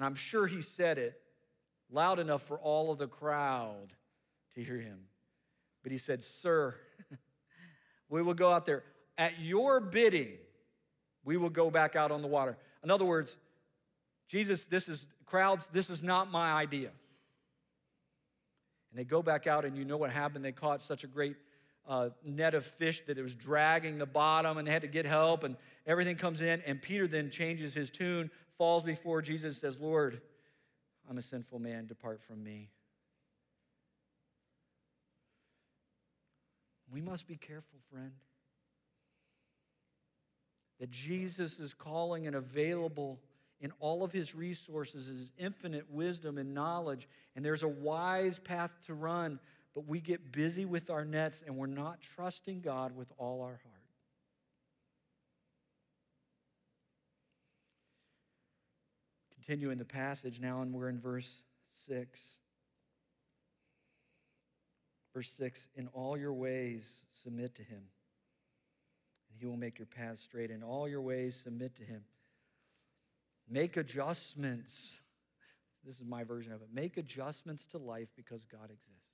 And 0.00 0.06
I'm 0.06 0.14
sure 0.14 0.46
he 0.46 0.62
said 0.62 0.96
it 0.96 1.20
loud 1.90 2.18
enough 2.20 2.40
for 2.40 2.58
all 2.58 2.90
of 2.90 2.96
the 2.96 3.06
crowd 3.06 3.92
to 4.54 4.62
hear 4.62 4.78
him. 4.78 5.00
But 5.82 5.92
he 5.92 5.98
said, 5.98 6.22
Sir, 6.22 6.74
we 8.08 8.22
will 8.22 8.32
go 8.32 8.50
out 8.50 8.64
there. 8.64 8.82
At 9.18 9.38
your 9.40 9.78
bidding, 9.78 10.38
we 11.22 11.36
will 11.36 11.50
go 11.50 11.70
back 11.70 11.96
out 11.96 12.10
on 12.12 12.22
the 12.22 12.28
water. 12.28 12.56
In 12.82 12.90
other 12.90 13.04
words, 13.04 13.36
Jesus, 14.26 14.64
this 14.64 14.88
is, 14.88 15.06
crowds, 15.26 15.66
this 15.66 15.90
is 15.90 16.02
not 16.02 16.30
my 16.30 16.50
idea. 16.50 16.88
And 18.90 18.98
they 18.98 19.04
go 19.04 19.22
back 19.22 19.46
out, 19.46 19.66
and 19.66 19.76
you 19.76 19.84
know 19.84 19.98
what 19.98 20.10
happened? 20.10 20.42
They 20.42 20.52
caught 20.52 20.80
such 20.80 21.04
a 21.04 21.08
great 21.08 21.36
uh, 21.88 22.10
net 22.24 22.54
of 22.54 22.64
fish 22.64 23.02
that 23.06 23.18
it 23.18 23.22
was 23.22 23.34
dragging 23.34 23.98
the 23.98 24.06
bottom, 24.06 24.58
and 24.58 24.66
they 24.66 24.72
had 24.72 24.82
to 24.82 24.88
get 24.88 25.06
help, 25.06 25.44
and 25.44 25.56
everything 25.86 26.16
comes 26.16 26.40
in. 26.40 26.62
And 26.66 26.80
Peter 26.80 27.06
then 27.06 27.30
changes 27.30 27.74
his 27.74 27.90
tune, 27.90 28.30
falls 28.58 28.82
before 28.82 29.22
Jesus, 29.22 29.58
says, 29.58 29.80
Lord, 29.80 30.20
I'm 31.08 31.18
a 31.18 31.22
sinful 31.22 31.58
man, 31.58 31.86
depart 31.86 32.22
from 32.22 32.44
me. 32.44 32.68
We 36.92 37.00
must 37.00 37.26
be 37.26 37.36
careful, 37.36 37.78
friend, 37.92 38.12
that 40.80 40.90
Jesus 40.90 41.58
is 41.58 41.72
calling 41.72 42.26
and 42.26 42.34
available 42.34 43.20
in 43.60 43.72
all 43.78 44.02
of 44.02 44.10
his 44.10 44.34
resources, 44.34 45.06
his 45.06 45.30
infinite 45.38 45.90
wisdom 45.90 46.38
and 46.38 46.54
knowledge, 46.54 47.08
and 47.36 47.44
there's 47.44 47.62
a 47.62 47.68
wise 47.68 48.38
path 48.38 48.76
to 48.86 48.94
run, 48.94 49.38
but 49.80 49.88
we 49.88 49.98
get 49.98 50.30
busy 50.30 50.66
with 50.66 50.90
our 50.90 51.06
nets 51.06 51.42
and 51.46 51.56
we're 51.56 51.66
not 51.66 52.02
trusting 52.02 52.60
God 52.60 52.94
with 52.94 53.10
all 53.16 53.40
our 53.40 53.58
heart. 53.62 53.86
Continuing 59.32 59.78
the 59.78 59.86
passage 59.86 60.38
now, 60.38 60.60
and 60.60 60.74
we're 60.74 60.90
in 60.90 61.00
verse 61.00 61.40
6. 61.72 62.36
Verse 65.14 65.30
6 65.30 65.66
In 65.76 65.88
all 65.94 66.18
your 66.18 66.34
ways, 66.34 67.00
submit 67.10 67.54
to 67.54 67.62
him, 67.62 67.80
and 69.30 69.38
he 69.38 69.46
will 69.46 69.56
make 69.56 69.78
your 69.78 69.86
paths 69.86 70.20
straight. 70.20 70.50
In 70.50 70.62
all 70.62 70.86
your 70.86 71.00
ways, 71.00 71.40
submit 71.42 71.74
to 71.76 71.84
him. 71.84 72.02
Make 73.48 73.78
adjustments. 73.78 74.98
This 75.86 75.94
is 75.94 76.04
my 76.04 76.22
version 76.22 76.52
of 76.52 76.60
it. 76.60 76.68
Make 76.70 76.98
adjustments 76.98 77.66
to 77.68 77.78
life 77.78 78.08
because 78.14 78.44
God 78.44 78.66
exists. 78.70 79.09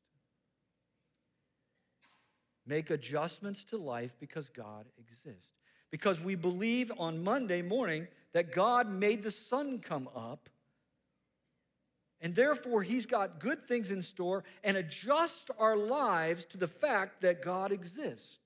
Make 2.66 2.90
adjustments 2.90 3.64
to 3.64 3.76
life 3.76 4.16
because 4.18 4.48
God 4.48 4.86
exists. 4.98 5.48
Because 5.90 6.20
we 6.20 6.34
believe 6.34 6.90
on 6.98 7.22
Monday 7.22 7.62
morning 7.62 8.08
that 8.32 8.52
God 8.52 8.90
made 8.90 9.22
the 9.22 9.30
sun 9.30 9.78
come 9.78 10.08
up 10.14 10.48
and 12.20 12.34
therefore, 12.34 12.82
He's 12.82 13.06
got 13.06 13.40
good 13.40 13.66
things 13.66 13.90
in 13.90 14.02
store 14.02 14.44
and 14.64 14.76
adjust 14.76 15.50
our 15.58 15.76
lives 15.76 16.44
to 16.46 16.56
the 16.56 16.66
fact 16.66 17.20
that 17.20 17.42
God 17.42 17.72
exists. 17.72 18.38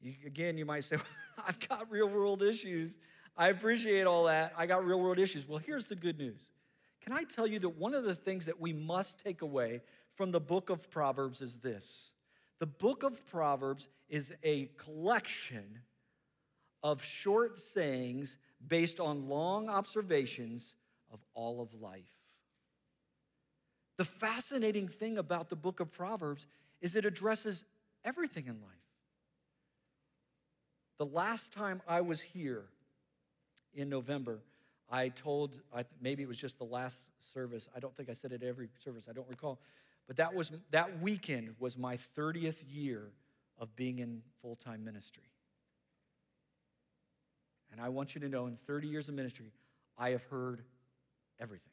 You, 0.00 0.14
again, 0.26 0.58
you 0.58 0.66
might 0.66 0.84
say, 0.84 0.96
well, 0.96 1.04
I've 1.46 1.66
got 1.68 1.90
real 1.90 2.08
world 2.08 2.42
issues. 2.42 2.98
I 3.36 3.48
appreciate 3.48 4.06
all 4.06 4.24
that. 4.24 4.52
I 4.56 4.66
got 4.66 4.84
real 4.84 5.00
world 5.00 5.18
issues. 5.18 5.48
Well, 5.48 5.58
here's 5.58 5.86
the 5.86 5.96
good 5.96 6.18
news. 6.18 6.40
Can 7.02 7.12
I 7.12 7.24
tell 7.24 7.46
you 7.46 7.58
that 7.60 7.70
one 7.70 7.94
of 7.94 8.04
the 8.04 8.14
things 8.14 8.46
that 8.46 8.60
we 8.60 8.72
must 8.72 9.18
take 9.18 9.42
away 9.42 9.82
from 10.14 10.30
the 10.30 10.40
book 10.40 10.70
of 10.70 10.88
Proverbs 10.90 11.40
is 11.40 11.56
this? 11.58 12.12
The 12.60 12.66
book 12.66 13.02
of 13.02 13.26
Proverbs 13.26 13.88
is 14.08 14.32
a 14.44 14.70
collection 14.76 15.80
of 16.82 17.02
short 17.02 17.58
sayings 17.58 18.36
based 18.66 19.00
on 19.00 19.28
long 19.28 19.68
observations 19.68 20.76
of 21.12 21.18
all 21.34 21.60
of 21.60 21.74
life. 21.80 22.04
The 23.98 24.04
fascinating 24.04 24.86
thing 24.86 25.18
about 25.18 25.48
the 25.48 25.56
book 25.56 25.80
of 25.80 25.92
Proverbs 25.92 26.46
is 26.80 26.94
it 26.94 27.04
addresses 27.04 27.64
everything 28.04 28.46
in 28.46 28.60
life. 28.60 28.70
The 30.98 31.06
last 31.06 31.52
time 31.52 31.82
I 31.88 32.00
was 32.00 32.20
here 32.20 32.64
in 33.74 33.88
November, 33.88 34.38
I 34.90 35.08
told, 35.08 35.58
I, 35.74 35.84
maybe 36.00 36.22
it 36.22 36.28
was 36.28 36.36
just 36.36 36.58
the 36.58 36.64
last 36.64 37.02
service. 37.32 37.68
I 37.74 37.80
don't 37.80 37.96
think 37.96 38.10
I 38.10 38.12
said 38.12 38.32
it 38.32 38.42
every 38.42 38.68
service, 38.78 39.08
I 39.08 39.12
don't 39.12 39.28
recall. 39.28 39.58
But 40.06 40.16
that, 40.16 40.34
was, 40.34 40.52
that 40.70 41.00
weekend 41.00 41.54
was 41.58 41.78
my 41.78 41.96
30th 41.96 42.64
year 42.70 43.12
of 43.58 43.74
being 43.76 44.00
in 44.00 44.22
full 44.40 44.56
time 44.56 44.84
ministry. 44.84 45.22
And 47.70 47.80
I 47.80 47.88
want 47.88 48.14
you 48.14 48.20
to 48.20 48.28
know 48.28 48.46
in 48.46 48.56
30 48.56 48.88
years 48.88 49.08
of 49.08 49.14
ministry, 49.14 49.52
I 49.96 50.10
have 50.10 50.22
heard 50.24 50.62
everything. 51.40 51.72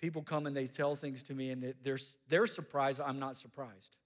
People 0.00 0.22
come 0.22 0.46
and 0.46 0.56
they 0.56 0.66
tell 0.66 0.94
things 0.94 1.22
to 1.24 1.34
me, 1.34 1.50
and 1.50 1.74
they're, 1.84 1.98
they're 2.28 2.46
surprised. 2.46 3.00
I'm 3.00 3.18
not 3.18 3.36
surprised. 3.36 3.96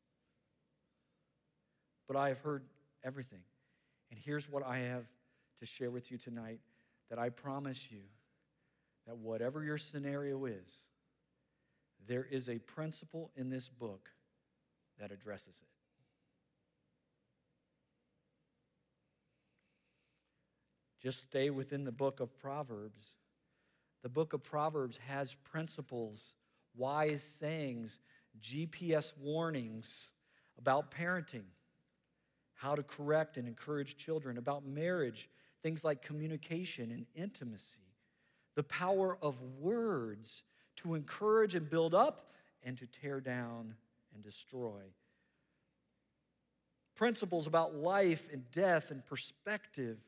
But 2.06 2.16
I 2.16 2.28
have 2.28 2.40
heard 2.40 2.64
everything. 3.02 3.40
And 4.10 4.18
here's 4.18 4.48
what 4.48 4.64
I 4.64 4.78
have 4.78 5.04
to 5.60 5.66
share 5.66 5.90
with 5.90 6.10
you 6.10 6.18
tonight 6.18 6.60
that 7.10 7.18
I 7.18 7.28
promise 7.30 7.88
you 7.90 8.02
that 9.06 9.16
whatever 9.16 9.62
your 9.62 9.78
scenario 9.78 10.44
is, 10.46 10.82
there 12.06 12.26
is 12.28 12.48
a 12.48 12.58
principle 12.58 13.30
in 13.36 13.50
this 13.50 13.68
book 13.68 14.10
that 14.98 15.12
addresses 15.12 15.54
it. 15.62 15.68
Just 21.02 21.22
stay 21.22 21.50
within 21.50 21.84
the 21.84 21.92
book 21.92 22.20
of 22.20 22.36
Proverbs. 22.36 23.12
The 24.02 24.08
book 24.08 24.32
of 24.32 24.42
Proverbs 24.42 24.98
has 25.08 25.34
principles, 25.34 26.34
wise 26.76 27.22
sayings, 27.22 27.98
GPS 28.40 29.12
warnings 29.18 30.10
about 30.58 30.90
parenting, 30.90 31.44
how 32.56 32.74
to 32.74 32.82
correct 32.82 33.36
and 33.36 33.46
encourage 33.46 33.96
children, 33.96 34.36
about 34.36 34.66
marriage, 34.66 35.30
things 35.62 35.84
like 35.84 36.02
communication 36.02 36.90
and 36.90 37.06
intimacy, 37.14 37.78
the 38.54 38.62
power 38.62 39.16
of 39.22 39.40
words 39.58 40.42
to 40.76 40.94
encourage 40.94 41.54
and 41.54 41.70
build 41.70 41.94
up 41.94 42.32
and 42.62 42.76
to 42.78 42.86
tear 42.86 43.20
down 43.20 43.74
and 44.14 44.22
destroy. 44.22 44.82
Principles 46.94 47.46
about 47.46 47.74
life 47.74 48.28
and 48.32 48.50
death 48.50 48.90
and 48.90 49.04
perspective 49.06 49.98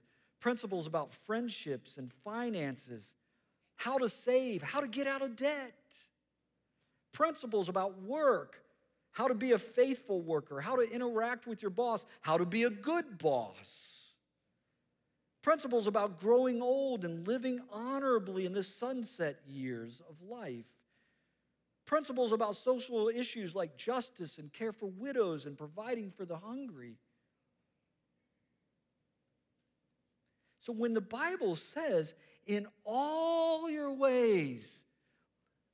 principles 0.40 0.86
about 0.86 1.12
friendships 1.12 1.98
and 1.98 2.12
finances, 2.24 3.14
how 3.76 3.98
to 3.98 4.08
save, 4.08 4.62
how 4.62 4.80
to 4.80 4.88
get 4.88 5.06
out 5.06 5.22
of 5.22 5.36
debt, 5.36 5.74
principles 7.12 7.68
about 7.68 8.02
work, 8.02 8.62
how 9.12 9.28
to 9.28 9.34
be 9.34 9.52
a 9.52 9.58
faithful 9.58 10.20
worker, 10.20 10.60
how 10.60 10.76
to 10.76 10.82
interact 10.82 11.46
with 11.46 11.62
your 11.62 11.70
boss, 11.70 12.06
how 12.20 12.38
to 12.38 12.46
be 12.46 12.64
a 12.64 12.70
good 12.70 13.18
boss. 13.18 14.12
Principles 15.42 15.86
about 15.86 16.20
growing 16.20 16.62
old 16.62 17.04
and 17.04 17.26
living 17.26 17.60
honorably 17.72 18.44
in 18.44 18.52
the 18.52 18.62
sunset 18.62 19.40
years 19.46 20.02
of 20.08 20.20
life. 20.22 20.66
Principles 21.86 22.32
about 22.32 22.54
social 22.54 23.08
issues 23.08 23.54
like 23.54 23.76
justice 23.76 24.38
and 24.38 24.52
care 24.52 24.72
for 24.72 24.86
widows 24.86 25.46
and 25.46 25.56
providing 25.56 26.10
for 26.10 26.26
the 26.26 26.36
hungry 26.36 26.98
So 30.68 30.74
when 30.74 30.92
the 30.92 31.00
Bible 31.00 31.56
says, 31.56 32.12
in 32.46 32.66
all 32.84 33.70
your 33.70 33.94
ways, 33.94 34.84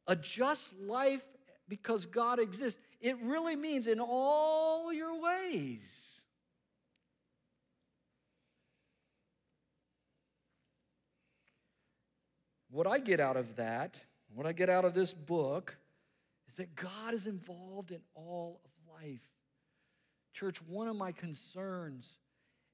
adjust 0.07 0.79
life 0.79 1.25
because 1.67 2.07
God 2.07 2.39
exists, 2.39 2.81
it 3.05 3.19
really 3.23 3.55
means 3.55 3.87
in 3.87 4.01
all 4.01 4.91
your 4.91 5.21
ways. 5.21 6.23
What 12.71 12.87
I 12.87 12.99
get 12.99 13.21
out 13.21 13.37
of 13.37 13.57
that, 13.57 14.01
what 14.35 14.47
I 14.47 14.53
get 14.53 14.71
out 14.71 14.87
of 14.87 14.95
this 14.95 15.13
book, 15.13 15.77
is 16.49 16.57
that 16.57 16.75
God 16.75 17.13
is 17.13 17.27
involved 17.27 17.91
in 17.91 18.01
all 18.15 18.63
of 18.65 19.03
life. 19.03 19.21
Church, 20.33 20.63
one 20.63 20.89
of 20.89 20.97
my 20.97 21.13
concerns 21.13 22.09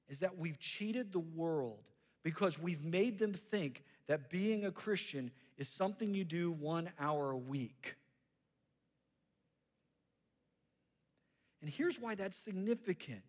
is 0.07 0.19
that 0.21 0.37
we've 0.37 0.59
cheated 0.59 1.11
the 1.11 1.19
world 1.19 1.83
because 2.23 2.57
we've 2.57 2.85
made 2.85 3.19
them 3.19 3.33
think 3.33 3.83
that 4.07 4.29
being 4.29 4.63
a 4.63 4.71
Christian 4.71 5.29
is 5.57 5.67
something 5.67 6.13
you 6.13 6.23
do 6.23 6.53
one 6.53 6.89
hour 6.97 7.31
a 7.31 7.37
week. 7.37 7.95
And 11.61 11.69
here's 11.69 11.99
why 11.99 12.15
that's 12.15 12.37
significant. 12.37 13.21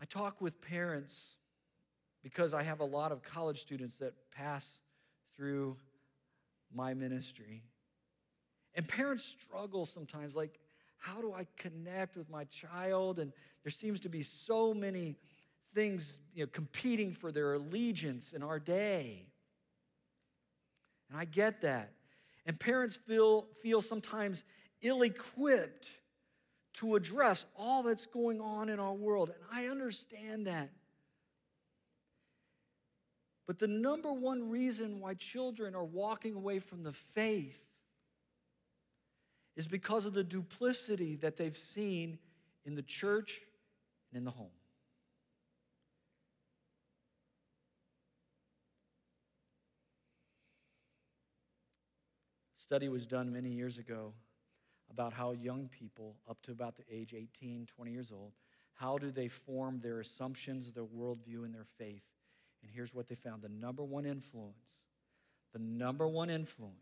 I 0.00 0.04
talk 0.04 0.40
with 0.40 0.60
parents 0.60 1.36
because 2.22 2.54
I 2.54 2.62
have 2.62 2.80
a 2.80 2.84
lot 2.84 3.12
of 3.12 3.22
college 3.22 3.60
students 3.60 3.96
that 3.96 4.14
pass 4.34 4.80
through 5.36 5.76
my 6.74 6.94
ministry. 6.94 7.62
And 8.74 8.86
parents 8.86 9.24
struggle 9.24 9.86
sometimes 9.86 10.36
like, 10.36 10.58
how 10.98 11.20
do 11.20 11.32
I 11.32 11.46
connect 11.56 12.16
with 12.16 12.28
my 12.28 12.44
child? 12.44 13.18
And 13.18 13.32
there 13.62 13.70
seems 13.70 14.00
to 14.00 14.08
be 14.08 14.22
so 14.22 14.74
many 14.74 15.16
things 15.74 16.20
you 16.34 16.42
know, 16.42 16.48
competing 16.52 17.12
for 17.12 17.30
their 17.30 17.54
allegiance 17.54 18.32
in 18.32 18.42
our 18.42 18.58
day. 18.58 19.26
And 21.08 21.18
I 21.18 21.24
get 21.24 21.60
that. 21.62 21.92
And 22.48 22.58
parents 22.58 22.96
feel, 22.96 23.46
feel 23.62 23.82
sometimes 23.82 24.42
ill 24.80 25.02
equipped 25.02 25.90
to 26.74 26.96
address 26.96 27.44
all 27.54 27.82
that's 27.82 28.06
going 28.06 28.40
on 28.40 28.70
in 28.70 28.80
our 28.80 28.94
world. 28.94 29.28
And 29.28 29.38
I 29.52 29.66
understand 29.66 30.46
that. 30.46 30.70
But 33.46 33.58
the 33.58 33.68
number 33.68 34.12
one 34.12 34.48
reason 34.48 34.98
why 34.98 35.14
children 35.14 35.74
are 35.74 35.84
walking 35.84 36.34
away 36.34 36.58
from 36.58 36.82
the 36.82 36.92
faith 36.92 37.66
is 39.54 39.66
because 39.66 40.06
of 40.06 40.14
the 40.14 40.24
duplicity 40.24 41.16
that 41.16 41.36
they've 41.36 41.56
seen 41.56 42.18
in 42.64 42.74
the 42.74 42.82
church 42.82 43.42
and 44.10 44.18
in 44.18 44.24
the 44.24 44.30
home. 44.30 44.57
Study 52.68 52.90
was 52.90 53.06
done 53.06 53.32
many 53.32 53.48
years 53.48 53.78
ago 53.78 54.12
about 54.90 55.14
how 55.14 55.32
young 55.32 55.68
people 55.68 56.16
up 56.28 56.36
to 56.42 56.52
about 56.52 56.76
the 56.76 56.82
age 56.90 57.14
18 57.14 57.64
20 57.66 57.90
years 57.90 58.12
old 58.12 58.32
how 58.74 58.98
do 58.98 59.10
they 59.10 59.26
form 59.26 59.80
their 59.80 60.00
assumptions 60.00 60.70
their 60.70 60.84
worldview 60.84 61.44
and 61.44 61.52
their 61.52 61.66
faith? 61.78 62.04
And 62.62 62.70
here's 62.70 62.94
what 62.94 63.08
they 63.08 63.16
found. 63.16 63.42
The 63.42 63.48
number 63.48 63.84
one 63.84 64.06
influence 64.06 64.54
the 65.54 65.58
number 65.58 66.06
one 66.06 66.28
influence 66.28 66.76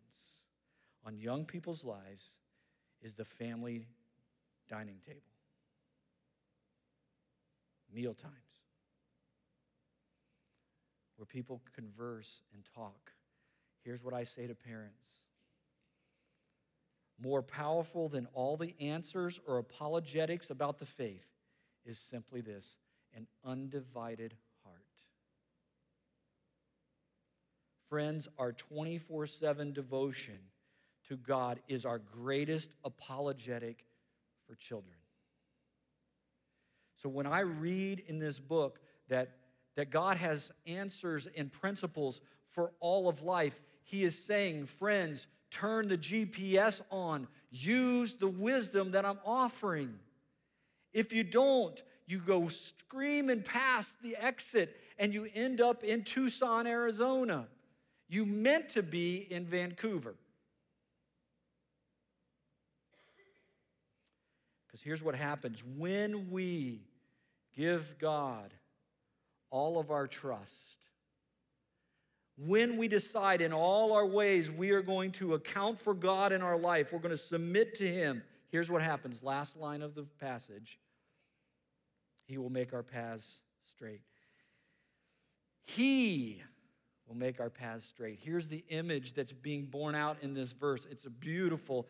on 1.04 1.16
young 1.16 1.44
people's 1.44 1.84
lives 1.84 2.32
is 3.00 3.14
the 3.14 3.24
family 3.24 3.86
dining 4.68 4.96
table. 5.06 5.20
Meal 7.94 8.12
times. 8.12 8.34
Where 11.16 11.26
people 11.26 11.62
converse 11.76 12.42
and 12.52 12.64
talk. 12.74 13.12
Here's 13.84 14.02
what 14.02 14.12
i 14.12 14.24
say 14.24 14.48
to 14.48 14.54
parents 14.56 15.25
more 17.22 17.42
powerful 17.42 18.08
than 18.08 18.26
all 18.32 18.56
the 18.56 18.74
answers 18.80 19.40
or 19.46 19.58
apologetics 19.58 20.50
about 20.50 20.78
the 20.78 20.86
faith 20.86 21.26
is 21.84 21.98
simply 21.98 22.40
this 22.40 22.76
an 23.14 23.26
undivided 23.44 24.34
heart. 24.64 24.82
Friends, 27.88 28.28
our 28.38 28.52
24 28.52 29.26
7 29.26 29.72
devotion 29.72 30.38
to 31.08 31.16
God 31.16 31.60
is 31.68 31.86
our 31.86 31.98
greatest 31.98 32.74
apologetic 32.84 33.84
for 34.46 34.54
children. 34.56 34.96
So 36.96 37.08
when 37.08 37.26
I 37.26 37.40
read 37.40 38.02
in 38.06 38.18
this 38.18 38.38
book 38.38 38.80
that, 39.08 39.36
that 39.76 39.90
God 39.90 40.16
has 40.16 40.50
answers 40.66 41.28
and 41.36 41.52
principles 41.52 42.20
for 42.48 42.72
all 42.80 43.08
of 43.08 43.22
life, 43.22 43.60
He 43.84 44.02
is 44.02 44.18
saying, 44.18 44.66
friends, 44.66 45.26
turn 45.56 45.88
the 45.88 45.96
GPS 45.96 46.82
on, 46.90 47.26
use 47.50 48.14
the 48.14 48.28
wisdom 48.28 48.90
that 48.90 49.04
I'm 49.06 49.18
offering. 49.24 49.98
If 50.92 51.12
you 51.12 51.24
don't, 51.24 51.82
you 52.06 52.18
go 52.18 52.48
screaming 52.48 53.42
past 53.42 54.02
the 54.02 54.16
exit 54.16 54.76
and 54.98 55.14
you 55.14 55.28
end 55.34 55.60
up 55.60 55.82
in 55.82 56.04
Tucson, 56.04 56.66
Arizona. 56.66 57.48
You 58.08 58.26
meant 58.26 58.68
to 58.70 58.82
be 58.82 59.26
in 59.30 59.46
Vancouver. 59.46 60.14
Because 64.66 64.82
here's 64.82 65.02
what 65.02 65.14
happens 65.14 65.64
when 65.76 66.30
we 66.30 66.82
give 67.56 67.98
God 67.98 68.52
all 69.50 69.78
of 69.78 69.90
our 69.90 70.06
trust, 70.06 70.78
when 72.36 72.76
we 72.76 72.88
decide 72.88 73.40
in 73.40 73.52
all 73.52 73.92
our 73.92 74.06
ways 74.06 74.50
we 74.50 74.70
are 74.70 74.82
going 74.82 75.12
to 75.12 75.34
account 75.34 75.78
for 75.78 75.94
God 75.94 76.32
in 76.32 76.42
our 76.42 76.58
life, 76.58 76.92
we're 76.92 76.98
going 76.98 77.10
to 77.10 77.16
submit 77.16 77.74
to 77.76 77.88
Him, 77.88 78.22
here's 78.48 78.70
what 78.70 78.82
happens. 78.82 79.22
Last 79.22 79.56
line 79.56 79.82
of 79.82 79.94
the 79.94 80.04
passage 80.20 80.78
He 82.26 82.38
will 82.38 82.50
make 82.50 82.72
our 82.72 82.82
paths 82.82 83.40
straight. 83.74 84.02
He 85.64 86.42
will 87.08 87.16
make 87.16 87.40
our 87.40 87.50
paths 87.50 87.86
straight. 87.86 88.18
Here's 88.22 88.48
the 88.48 88.64
image 88.68 89.14
that's 89.14 89.32
being 89.32 89.64
borne 89.64 89.94
out 89.94 90.18
in 90.22 90.34
this 90.34 90.52
verse. 90.52 90.86
It's 90.90 91.06
a 91.06 91.10
beautiful 91.10 91.86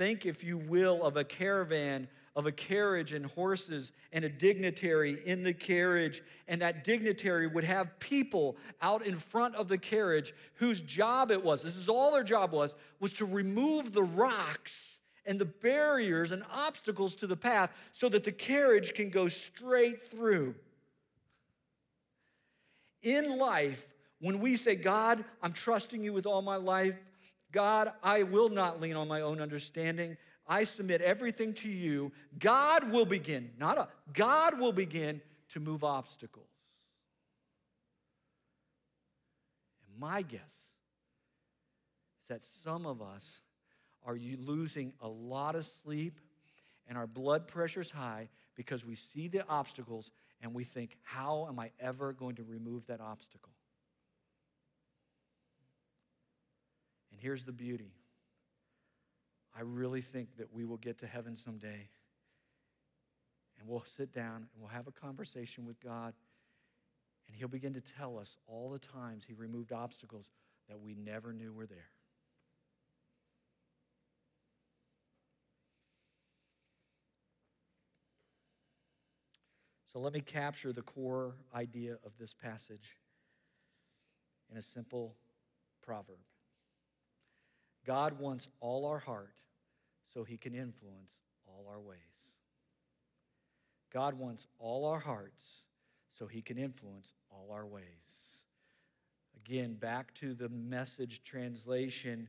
Think, 0.00 0.24
if 0.24 0.42
you 0.42 0.56
will, 0.56 1.02
of 1.02 1.18
a 1.18 1.24
caravan, 1.24 2.08
of 2.36 2.46
a 2.46 2.52
carriage 2.52 3.12
and 3.12 3.26
horses 3.26 3.92
and 4.12 4.24
a 4.24 4.28
dignitary 4.28 5.20
in 5.26 5.42
the 5.42 5.52
carriage. 5.52 6.22
And 6.46 6.62
that 6.62 6.84
dignitary 6.84 7.46
would 7.46 7.64
have 7.64 7.98
people 7.98 8.56
out 8.80 9.04
in 9.04 9.16
front 9.16 9.56
of 9.56 9.68
the 9.68 9.78
carriage 9.78 10.32
whose 10.54 10.80
job 10.80 11.30
it 11.30 11.44
was, 11.44 11.62
this 11.62 11.76
is 11.76 11.88
all 11.88 12.12
their 12.12 12.22
job 12.22 12.52
was, 12.52 12.74
was 13.00 13.12
to 13.14 13.24
remove 13.24 13.92
the 13.92 14.02
rocks 14.02 15.00
and 15.26 15.38
the 15.38 15.44
barriers 15.44 16.32
and 16.32 16.42
obstacles 16.52 17.14
to 17.16 17.26
the 17.26 17.36
path 17.36 17.72
so 17.92 18.08
that 18.08 18.24
the 18.24 18.32
carriage 18.32 18.94
can 18.94 19.10
go 19.10 19.28
straight 19.28 20.02
through. 20.02 20.54
In 23.02 23.38
life, 23.38 23.92
when 24.20 24.38
we 24.38 24.56
say, 24.56 24.76
God, 24.76 25.24
I'm 25.42 25.52
trusting 25.52 26.04
you 26.04 26.12
with 26.12 26.26
all 26.26 26.42
my 26.42 26.56
life, 26.56 26.96
God, 27.52 27.92
I 28.02 28.22
will 28.22 28.48
not 28.48 28.80
lean 28.80 28.94
on 28.94 29.08
my 29.08 29.22
own 29.22 29.40
understanding. 29.40 30.16
I 30.50 30.64
submit 30.64 31.00
everything 31.00 31.54
to 31.54 31.68
you. 31.68 32.10
God 32.40 32.90
will 32.90 33.04
begin, 33.04 33.50
not 33.56 33.78
a, 33.78 33.88
God 34.12 34.58
will 34.58 34.72
begin 34.72 35.22
to 35.50 35.60
move 35.60 35.84
obstacles. 35.84 36.48
And 39.86 40.00
my 40.00 40.22
guess 40.22 40.72
is 42.22 42.28
that 42.28 42.42
some 42.42 42.84
of 42.84 43.00
us 43.00 43.40
are 44.04 44.16
losing 44.16 44.92
a 45.00 45.06
lot 45.06 45.54
of 45.54 45.64
sleep 45.64 46.18
and 46.88 46.98
our 46.98 47.06
blood 47.06 47.46
pressure's 47.46 47.92
high 47.92 48.28
because 48.56 48.84
we 48.84 48.96
see 48.96 49.28
the 49.28 49.46
obstacles 49.48 50.10
and 50.42 50.52
we 50.52 50.64
think, 50.64 50.96
how 51.04 51.46
am 51.48 51.60
I 51.60 51.70
ever 51.78 52.12
going 52.12 52.34
to 52.36 52.42
remove 52.42 52.88
that 52.88 53.00
obstacle? 53.00 53.52
And 57.12 57.20
here's 57.20 57.44
the 57.44 57.52
beauty 57.52 57.92
I 59.56 59.62
really 59.62 60.00
think 60.00 60.36
that 60.38 60.52
we 60.52 60.64
will 60.64 60.76
get 60.76 60.98
to 60.98 61.06
heaven 61.06 61.36
someday 61.36 61.88
and 63.60 63.68
we'll 63.68 63.84
sit 63.84 64.12
down 64.12 64.36
and 64.36 64.48
we'll 64.58 64.70
have 64.70 64.86
a 64.88 64.92
conversation 64.92 65.66
with 65.66 65.80
God, 65.80 66.14
and 67.26 67.36
He'll 67.36 67.48
begin 67.48 67.74
to 67.74 67.82
tell 67.82 68.18
us 68.18 68.38
all 68.46 68.70
the 68.70 68.78
times 68.78 69.24
He 69.26 69.34
removed 69.34 69.70
obstacles 69.70 70.30
that 70.68 70.80
we 70.80 70.94
never 70.94 71.32
knew 71.32 71.52
were 71.52 71.66
there. 71.66 71.90
So 79.92 79.98
let 79.98 80.12
me 80.12 80.20
capture 80.20 80.72
the 80.72 80.82
core 80.82 81.34
idea 81.54 81.94
of 82.06 82.12
this 82.18 82.32
passage 82.32 82.96
in 84.50 84.56
a 84.56 84.62
simple 84.62 85.16
proverb. 85.82 86.18
God 87.86 88.18
wants 88.18 88.48
all 88.60 88.86
our 88.86 88.98
heart 88.98 89.34
so 90.12 90.24
he 90.24 90.36
can 90.36 90.54
influence 90.54 91.12
all 91.46 91.66
our 91.70 91.80
ways. 91.80 91.98
God 93.92 94.14
wants 94.14 94.46
all 94.58 94.84
our 94.84 95.00
hearts 95.00 95.62
so 96.18 96.26
he 96.26 96.42
can 96.42 96.58
influence 96.58 97.12
all 97.30 97.50
our 97.52 97.66
ways. 97.66 97.84
Again, 99.44 99.74
back 99.74 100.14
to 100.14 100.34
the 100.34 100.48
message 100.48 101.22
translation 101.22 102.28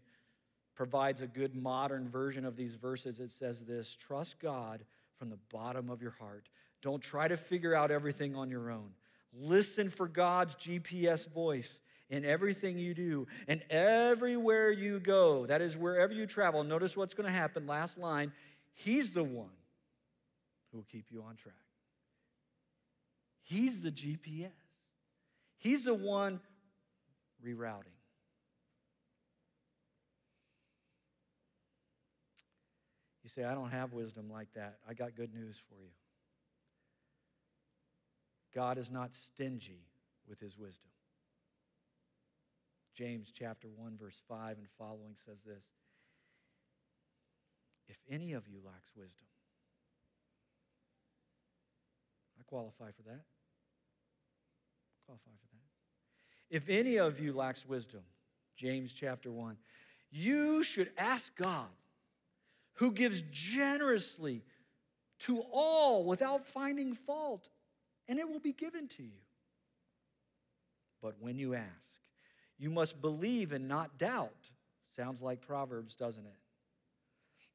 provides 0.75 1.21
a 1.21 1.27
good 1.27 1.55
modern 1.55 2.07
version 2.07 2.45
of 2.45 2.55
these 2.55 2.75
verses. 2.75 3.19
It 3.19 3.31
says 3.31 3.63
this 3.65 3.95
Trust 3.95 4.39
God 4.39 4.83
from 5.17 5.29
the 5.29 5.39
bottom 5.51 5.89
of 5.89 6.01
your 6.01 6.15
heart. 6.19 6.49
Don't 6.81 7.01
try 7.01 7.27
to 7.27 7.37
figure 7.37 7.75
out 7.75 7.91
everything 7.91 8.35
on 8.35 8.49
your 8.49 8.71
own. 8.71 8.89
Listen 9.33 9.89
for 9.89 10.07
God's 10.07 10.55
GPS 10.55 11.31
voice 11.31 11.79
in 12.11 12.25
everything 12.25 12.77
you 12.77 12.93
do 12.93 13.25
and 13.47 13.63
everywhere 13.71 14.69
you 14.69 14.99
go. 14.99 15.47
That 15.47 15.61
is, 15.61 15.75
wherever 15.75 16.13
you 16.13 16.27
travel. 16.27 16.63
Notice 16.63 16.95
what's 16.95 17.15
going 17.15 17.25
to 17.25 17.33
happen. 17.33 17.65
Last 17.65 17.97
line 17.97 18.31
He's 18.73 19.11
the 19.11 19.23
one 19.23 19.49
who 20.71 20.77
will 20.77 20.87
keep 20.91 21.07
you 21.09 21.23
on 21.23 21.35
track. 21.35 21.53
He's 23.41 23.81
the 23.81 23.91
GPS, 23.91 24.51
He's 25.57 25.83
the 25.83 25.95
one 25.95 26.39
rerouting. 27.45 27.97
You 33.23 33.29
say, 33.29 33.43
I 33.43 33.53
don't 33.53 33.71
have 33.71 33.93
wisdom 33.93 34.29
like 34.31 34.51
that. 34.55 34.77
I 34.89 34.93
got 34.93 35.15
good 35.15 35.33
news 35.33 35.61
for 35.69 35.75
you. 35.75 35.91
God 38.53 38.77
is 38.77 38.89
not 38.89 39.13
stingy 39.13 39.85
with 40.27 40.39
his 40.39 40.57
wisdom. 40.57 40.89
James 43.01 43.31
chapter 43.35 43.67
1 43.67 43.97
verse 43.99 44.21
5 44.29 44.59
and 44.59 44.69
following 44.77 45.15
says 45.15 45.41
this 45.41 45.65
If 47.87 47.97
any 48.07 48.33
of 48.33 48.47
you 48.47 48.59
lacks 48.63 48.91
wisdom 48.95 49.25
I 52.39 52.43
qualify 52.43 52.91
for 52.91 53.01
that. 53.03 53.23
I 54.93 54.99
qualify 55.07 55.31
for 55.31 55.47
that. 55.51 56.55
If 56.55 56.69
any 56.69 56.99
of 56.99 57.19
you 57.19 57.33
lacks 57.33 57.65
wisdom 57.65 58.01
James 58.55 58.93
chapter 58.93 59.31
1 59.31 59.57
you 60.11 60.61
should 60.61 60.91
ask 60.95 61.35
God 61.35 61.69
who 62.73 62.91
gives 62.91 63.23
generously 63.31 64.43
to 65.21 65.39
all 65.51 66.05
without 66.05 66.45
finding 66.45 66.93
fault 66.93 67.49
and 68.07 68.19
it 68.19 68.29
will 68.29 68.39
be 68.39 68.53
given 68.53 68.87
to 68.89 69.01
you. 69.01 69.21
But 71.01 71.15
when 71.19 71.39
you 71.39 71.55
ask 71.55 71.90
you 72.61 72.69
must 72.69 73.01
believe 73.01 73.53
and 73.53 73.67
not 73.67 73.97
doubt. 73.97 74.49
Sounds 74.95 75.19
like 75.19 75.41
Proverbs, 75.41 75.95
doesn't 75.95 76.25
it? 76.25 76.37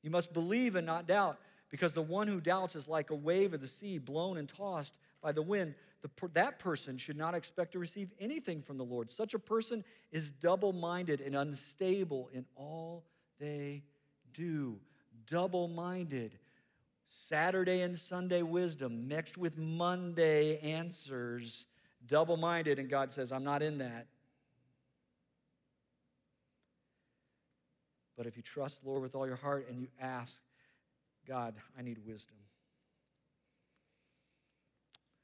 You 0.02 0.10
must 0.10 0.32
believe 0.32 0.74
and 0.74 0.84
not 0.84 1.06
doubt, 1.06 1.38
because 1.70 1.92
the 1.92 2.02
one 2.02 2.26
who 2.26 2.40
doubts 2.40 2.74
is 2.74 2.88
like 2.88 3.10
a 3.10 3.14
wave 3.14 3.54
of 3.54 3.60
the 3.60 3.68
sea 3.68 3.98
blown 3.98 4.36
and 4.36 4.48
tossed 4.48 4.96
by 5.22 5.30
the 5.30 5.42
wind. 5.42 5.74
The, 6.02 6.28
that 6.34 6.58
person 6.58 6.98
should 6.98 7.16
not 7.16 7.36
expect 7.36 7.72
to 7.72 7.78
receive 7.78 8.10
anything 8.18 8.62
from 8.62 8.78
the 8.78 8.84
Lord. 8.84 9.08
Such 9.08 9.32
a 9.32 9.38
person 9.38 9.84
is 10.10 10.32
double 10.32 10.72
minded 10.72 11.20
and 11.20 11.36
unstable 11.36 12.28
in 12.32 12.44
all 12.56 13.04
they 13.38 13.84
do. 14.34 14.80
Double 15.28 15.68
minded. 15.68 16.36
Saturday 17.08 17.80
and 17.82 17.96
Sunday 17.96 18.42
wisdom 18.42 19.06
mixed 19.06 19.38
with 19.38 19.56
Monday 19.56 20.58
answers. 20.58 21.66
Double 22.08 22.36
minded, 22.36 22.80
and 22.80 22.90
God 22.90 23.12
says, 23.12 23.30
I'm 23.30 23.44
not 23.44 23.62
in 23.62 23.78
that. 23.78 24.08
But 28.16 28.26
if 28.26 28.36
you 28.36 28.42
trust 28.42 28.84
Lord 28.84 29.02
with 29.02 29.14
all 29.14 29.26
your 29.26 29.36
heart 29.36 29.66
and 29.68 29.78
you 29.78 29.88
ask, 30.00 30.36
God, 31.26 31.54
I 31.78 31.82
need 31.82 31.98
wisdom. 32.06 32.36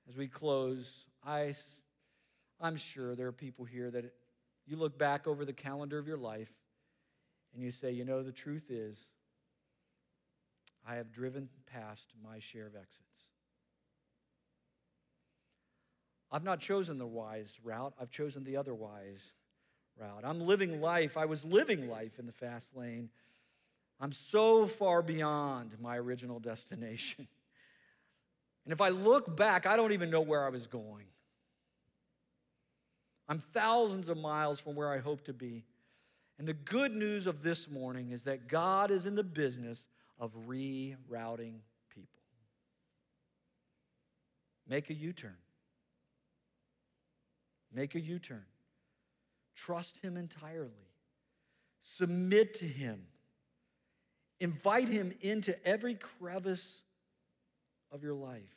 As 0.08 0.16
we 0.16 0.26
close, 0.26 1.06
I, 1.24 1.54
I'm 2.60 2.76
sure 2.76 3.14
there 3.14 3.28
are 3.28 3.32
people 3.32 3.64
here 3.64 3.90
that 3.90 4.12
you 4.66 4.76
look 4.76 4.98
back 4.98 5.26
over 5.26 5.44
the 5.44 5.52
calendar 5.52 5.98
of 5.98 6.06
your 6.06 6.18
life 6.18 6.52
and 7.54 7.62
you 7.62 7.70
say, 7.70 7.92
you 7.92 8.04
know, 8.04 8.22
the 8.22 8.32
truth 8.32 8.70
is, 8.70 9.00
I 10.86 10.96
have 10.96 11.12
driven 11.12 11.48
past 11.66 12.12
my 12.22 12.40
share 12.40 12.66
of 12.66 12.74
exits. 12.74 13.30
I've 16.30 16.44
not 16.44 16.60
chosen 16.60 16.98
the 16.98 17.06
wise 17.06 17.58
route, 17.62 17.92
I've 18.00 18.10
chosen 18.10 18.42
the 18.42 18.56
otherwise 18.56 19.32
route. 19.98 20.22
I'm 20.24 20.40
living 20.40 20.80
life, 20.80 21.16
I 21.16 21.24
was 21.24 21.44
living 21.44 21.88
life 21.88 22.18
in 22.18 22.26
the 22.26 22.32
fast 22.32 22.76
lane. 22.76 23.10
I'm 24.00 24.12
so 24.12 24.66
far 24.66 25.02
beyond 25.02 25.76
my 25.80 25.96
original 25.96 26.40
destination. 26.40 27.28
And 28.64 28.72
if 28.72 28.80
I 28.80 28.90
look 28.90 29.36
back, 29.36 29.66
I 29.66 29.76
don't 29.76 29.92
even 29.92 30.10
know 30.10 30.20
where 30.20 30.44
I 30.44 30.48
was 30.48 30.66
going. 30.66 31.06
I'm 33.28 33.38
thousands 33.38 34.08
of 34.08 34.16
miles 34.16 34.60
from 34.60 34.74
where 34.74 34.92
I 34.92 34.98
hope 34.98 35.24
to 35.24 35.32
be. 35.32 35.64
And 36.38 36.46
the 36.46 36.54
good 36.54 36.92
news 36.92 37.26
of 37.26 37.42
this 37.42 37.70
morning 37.70 38.10
is 38.10 38.24
that 38.24 38.48
God 38.48 38.90
is 38.90 39.06
in 39.06 39.14
the 39.14 39.24
business 39.24 39.86
of 40.18 40.34
rerouting 40.48 41.60
people. 41.88 42.20
Make 44.68 44.90
a 44.90 44.94
U 44.94 45.12
turn. 45.12 45.36
Make 47.72 47.94
a 47.94 48.00
U 48.00 48.18
turn. 48.18 48.44
Trust 49.66 49.98
Him 49.98 50.16
entirely. 50.16 50.88
Submit 51.82 52.54
to 52.54 52.64
Him. 52.64 53.02
Invite 54.40 54.88
Him 54.88 55.12
into 55.20 55.54
every 55.66 55.94
crevice 55.94 56.82
of 57.92 58.02
your 58.02 58.14
life. 58.14 58.56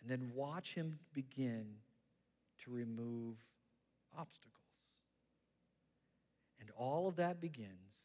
And 0.00 0.10
then 0.10 0.32
watch 0.34 0.74
Him 0.74 0.98
begin 1.14 1.66
to 2.64 2.70
remove 2.70 3.36
obstacles. 4.18 4.52
And 6.60 6.70
all 6.76 7.08
of 7.08 7.16
that 7.16 7.40
begins 7.40 8.02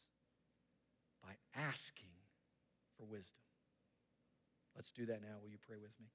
by 1.22 1.32
asking 1.54 2.08
for 2.96 3.04
wisdom. 3.04 3.42
Let's 4.74 4.90
do 4.90 5.04
that 5.06 5.20
now. 5.20 5.36
Will 5.42 5.50
you 5.50 5.58
pray 5.66 5.76
with 5.76 5.92
me? 6.00 6.06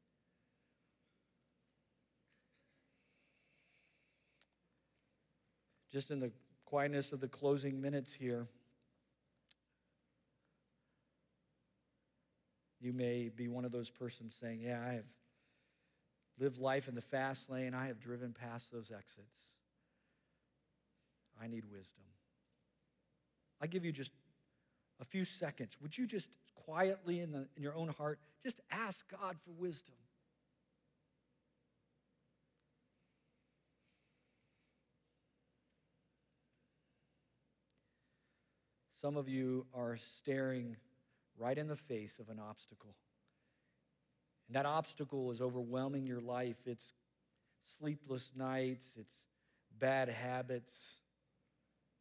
Just 5.96 6.12
in 6.12 6.20
the 6.20 6.30
quietness 6.66 7.14
of 7.14 7.22
the 7.22 7.28
closing 7.30 7.80
minutes 7.80 8.12
here, 8.12 8.48
you 12.82 12.92
may 12.92 13.30
be 13.34 13.48
one 13.48 13.64
of 13.64 13.72
those 13.72 13.90
persons 13.90 14.36
saying, 14.38 14.60
Yeah, 14.60 14.84
I 14.86 14.96
have 14.96 15.08
lived 16.38 16.60
life 16.60 16.90
in 16.90 16.96
the 16.96 17.02
fast 17.02 17.50
lane, 17.50 17.74
I 17.74 17.88
have 17.88 18.02
driven 18.02 18.34
past 18.34 18.74
those 18.74 18.92
exits. 18.92 19.40
I 21.42 21.48
need 21.48 21.64
wisdom. 21.72 22.04
I 23.62 23.68
give 23.68 23.86
you 23.86 23.94
just 23.94 24.12
a 25.00 25.06
few 25.06 25.24
seconds. 25.24 25.78
Would 25.82 25.98
you 25.98 26.06
just 26.06 26.28
quietly 26.56 27.22
in, 27.22 27.32
the, 27.32 27.48
in 27.56 27.64
your 27.64 27.74
own 27.74 27.88
heart 27.88 28.20
just 28.44 28.60
ask 28.70 29.10
God 29.10 29.38
for 29.46 29.52
wisdom? 29.52 29.96
Some 39.06 39.18
of 39.18 39.30
you 39.30 39.68
are 39.76 39.98
staring 39.98 40.78
right 41.38 41.56
in 41.56 41.68
the 41.68 41.76
face 41.76 42.18
of 42.18 42.30
an 42.30 42.40
obstacle. 42.40 42.96
And 44.48 44.56
that 44.56 44.66
obstacle 44.66 45.30
is 45.30 45.42
overwhelming 45.42 46.08
your 46.08 46.22
life. 46.22 46.58
It's 46.66 46.92
sleepless 47.66 48.32
nights, 48.36 48.94
it's 49.00 49.14
bad 49.78 50.10
habits, 50.10 50.96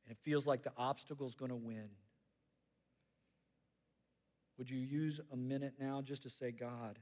and 0.07 0.17
it 0.17 0.19
feels 0.23 0.47
like 0.47 0.63
the 0.63 0.73
obstacle 0.79 1.27
is 1.27 1.35
going 1.35 1.51
to 1.51 1.57
win. 1.57 1.91
Would 4.57 4.71
you 4.71 4.79
use 4.79 5.21
a 5.31 5.37
minute 5.37 5.75
now 5.79 6.01
just 6.01 6.23
to 6.23 6.31
say, 6.31 6.53
God, 6.53 6.99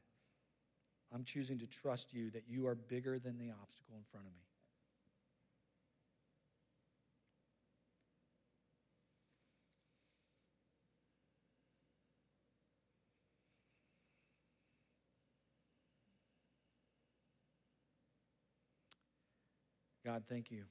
I'm 1.14 1.22
choosing 1.22 1.60
to 1.60 1.66
trust 1.68 2.12
you 2.12 2.28
that 2.30 2.42
you 2.48 2.66
are 2.66 2.74
bigger 2.74 3.20
than 3.20 3.38
the 3.38 3.52
obstacle 3.52 3.94
in 3.96 4.02
front 4.02 4.26
of 4.26 4.32
me? 4.32 4.51
God, 20.12 20.24
thank 20.28 20.50
you. 20.50 20.64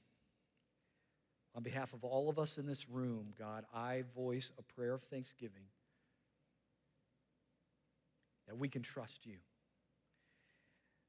On 1.56 1.64
behalf 1.64 1.92
of 1.94 2.04
all 2.04 2.28
of 2.28 2.38
us 2.38 2.58
in 2.58 2.66
this 2.66 2.88
room, 2.88 3.32
God, 3.36 3.64
I 3.74 4.04
voice 4.14 4.52
a 4.56 4.62
prayer 4.62 4.94
of 4.94 5.02
thanksgiving 5.02 5.64
that 8.46 8.56
we 8.56 8.68
can 8.68 8.82
trust 8.82 9.26
you. 9.26 9.38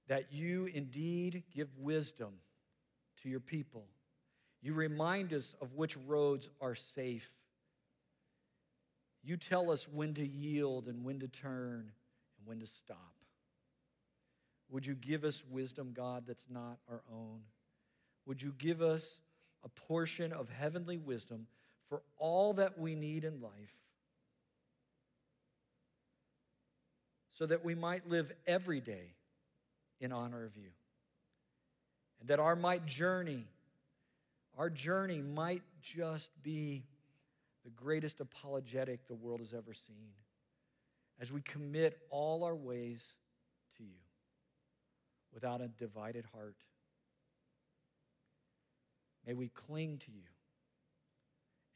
That 0.08 0.34
you 0.34 0.68
indeed 0.74 1.44
give 1.54 1.70
wisdom 1.78 2.34
to 3.22 3.30
your 3.30 3.40
people. 3.40 3.86
You 4.64 4.74
remind 4.74 5.32
us 5.32 5.54
of 5.62 5.76
which 5.76 5.96
roads 6.08 6.50
are 6.60 6.74
safe. 6.74 7.32
You 9.24 9.38
tell 9.38 9.70
us 9.70 9.88
when 9.88 10.16
to 10.16 10.26
yield 10.26 10.88
and 10.88 11.06
when 11.06 11.20
to 11.20 11.28
turn 11.28 11.92
and 12.40 12.48
when 12.48 12.60
to 12.62 12.68
stop. 12.68 13.14
Would 14.72 14.88
you 14.88 14.96
give 14.96 15.24
us 15.24 15.44
wisdom, 15.48 15.92
God, 15.94 16.24
that's 16.26 16.48
not 16.50 16.80
our 16.90 17.04
own? 17.12 17.42
Would 18.26 18.42
you 18.42 18.54
give 18.58 18.82
us 18.82 19.18
a 19.64 19.70
portion 19.70 20.32
of 20.32 20.50
heavenly 20.50 20.98
wisdom 20.98 21.48
for 21.90 22.02
all 22.18 22.54
that 22.54 22.78
we 22.78 22.96
need 22.96 23.24
in 23.24 23.42
life 23.42 23.76
so 27.32 27.46
that 27.46 27.64
we 27.64 27.76
might 27.76 28.08
live 28.08 28.32
every 28.48 28.80
day 28.80 29.14
in 30.00 30.12
honor 30.12 30.46
of 30.46 30.56
you? 30.56 30.70
And 32.20 32.30
that 32.30 32.40
our 32.40 32.56
might 32.56 32.86
journey, 32.86 33.46
our 34.58 34.70
journey 34.70 35.22
might 35.22 35.64
just 35.82 36.32
be 36.42 36.84
the 37.64 37.72
greatest 37.72 38.20
apologetic 38.20 39.08
the 39.08 39.16
world 39.16 39.40
has 39.40 39.54
ever 39.54 39.74
seen 39.74 40.12
as 41.20 41.32
we 41.32 41.42
commit 41.42 41.98
all 42.10 42.44
our 42.44 42.56
ways 42.56 43.06
to 43.78 43.84
you 43.84 44.00
without 45.34 45.62
a 45.62 45.68
divided 45.68 46.26
heart. 46.34 46.56
May 49.26 49.34
we 49.34 49.48
cling 49.50 50.00
to 50.00 50.12
you 50.12 50.28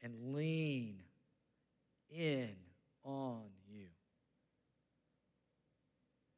and 0.02 0.34
lean 0.34 1.02
in 2.10 2.50
on 3.04 3.42
you 3.70 3.86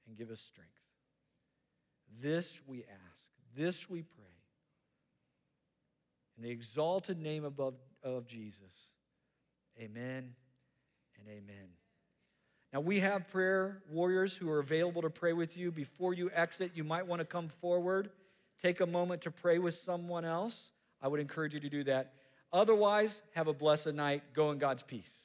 and 0.06 0.16
give 0.16 0.30
us 0.30 0.40
strength. 0.40 0.70
This 2.20 2.60
we 2.66 2.84
ask, 2.84 3.26
this 3.56 3.88
we 3.88 4.02
pray. 4.02 4.24
In 6.36 6.44
the 6.44 6.50
exalted 6.50 7.18
name 7.18 7.44
above 7.44 7.74
of 8.02 8.26
Jesus. 8.26 8.90
Amen 9.78 10.34
and 11.18 11.28
amen. 11.28 11.68
Now, 12.72 12.80
we 12.80 13.00
have 13.00 13.28
prayer 13.28 13.82
warriors 13.90 14.36
who 14.36 14.48
are 14.48 14.60
available 14.60 15.02
to 15.02 15.10
pray 15.10 15.32
with 15.32 15.56
you. 15.56 15.72
Before 15.72 16.14
you 16.14 16.30
exit, 16.32 16.72
you 16.74 16.84
might 16.84 17.06
want 17.06 17.20
to 17.20 17.26
come 17.26 17.48
forward, 17.48 18.10
take 18.62 18.80
a 18.80 18.86
moment 18.86 19.22
to 19.22 19.30
pray 19.30 19.58
with 19.58 19.74
someone 19.74 20.24
else. 20.24 20.70
I 21.02 21.08
would 21.08 21.20
encourage 21.20 21.54
you 21.54 21.60
to 21.60 21.70
do 21.70 21.84
that. 21.84 22.12
Otherwise, 22.52 23.22
have 23.34 23.48
a 23.48 23.52
blessed 23.52 23.94
night. 23.94 24.22
Go 24.34 24.50
in 24.50 24.58
God's 24.58 24.82
peace. 24.82 25.16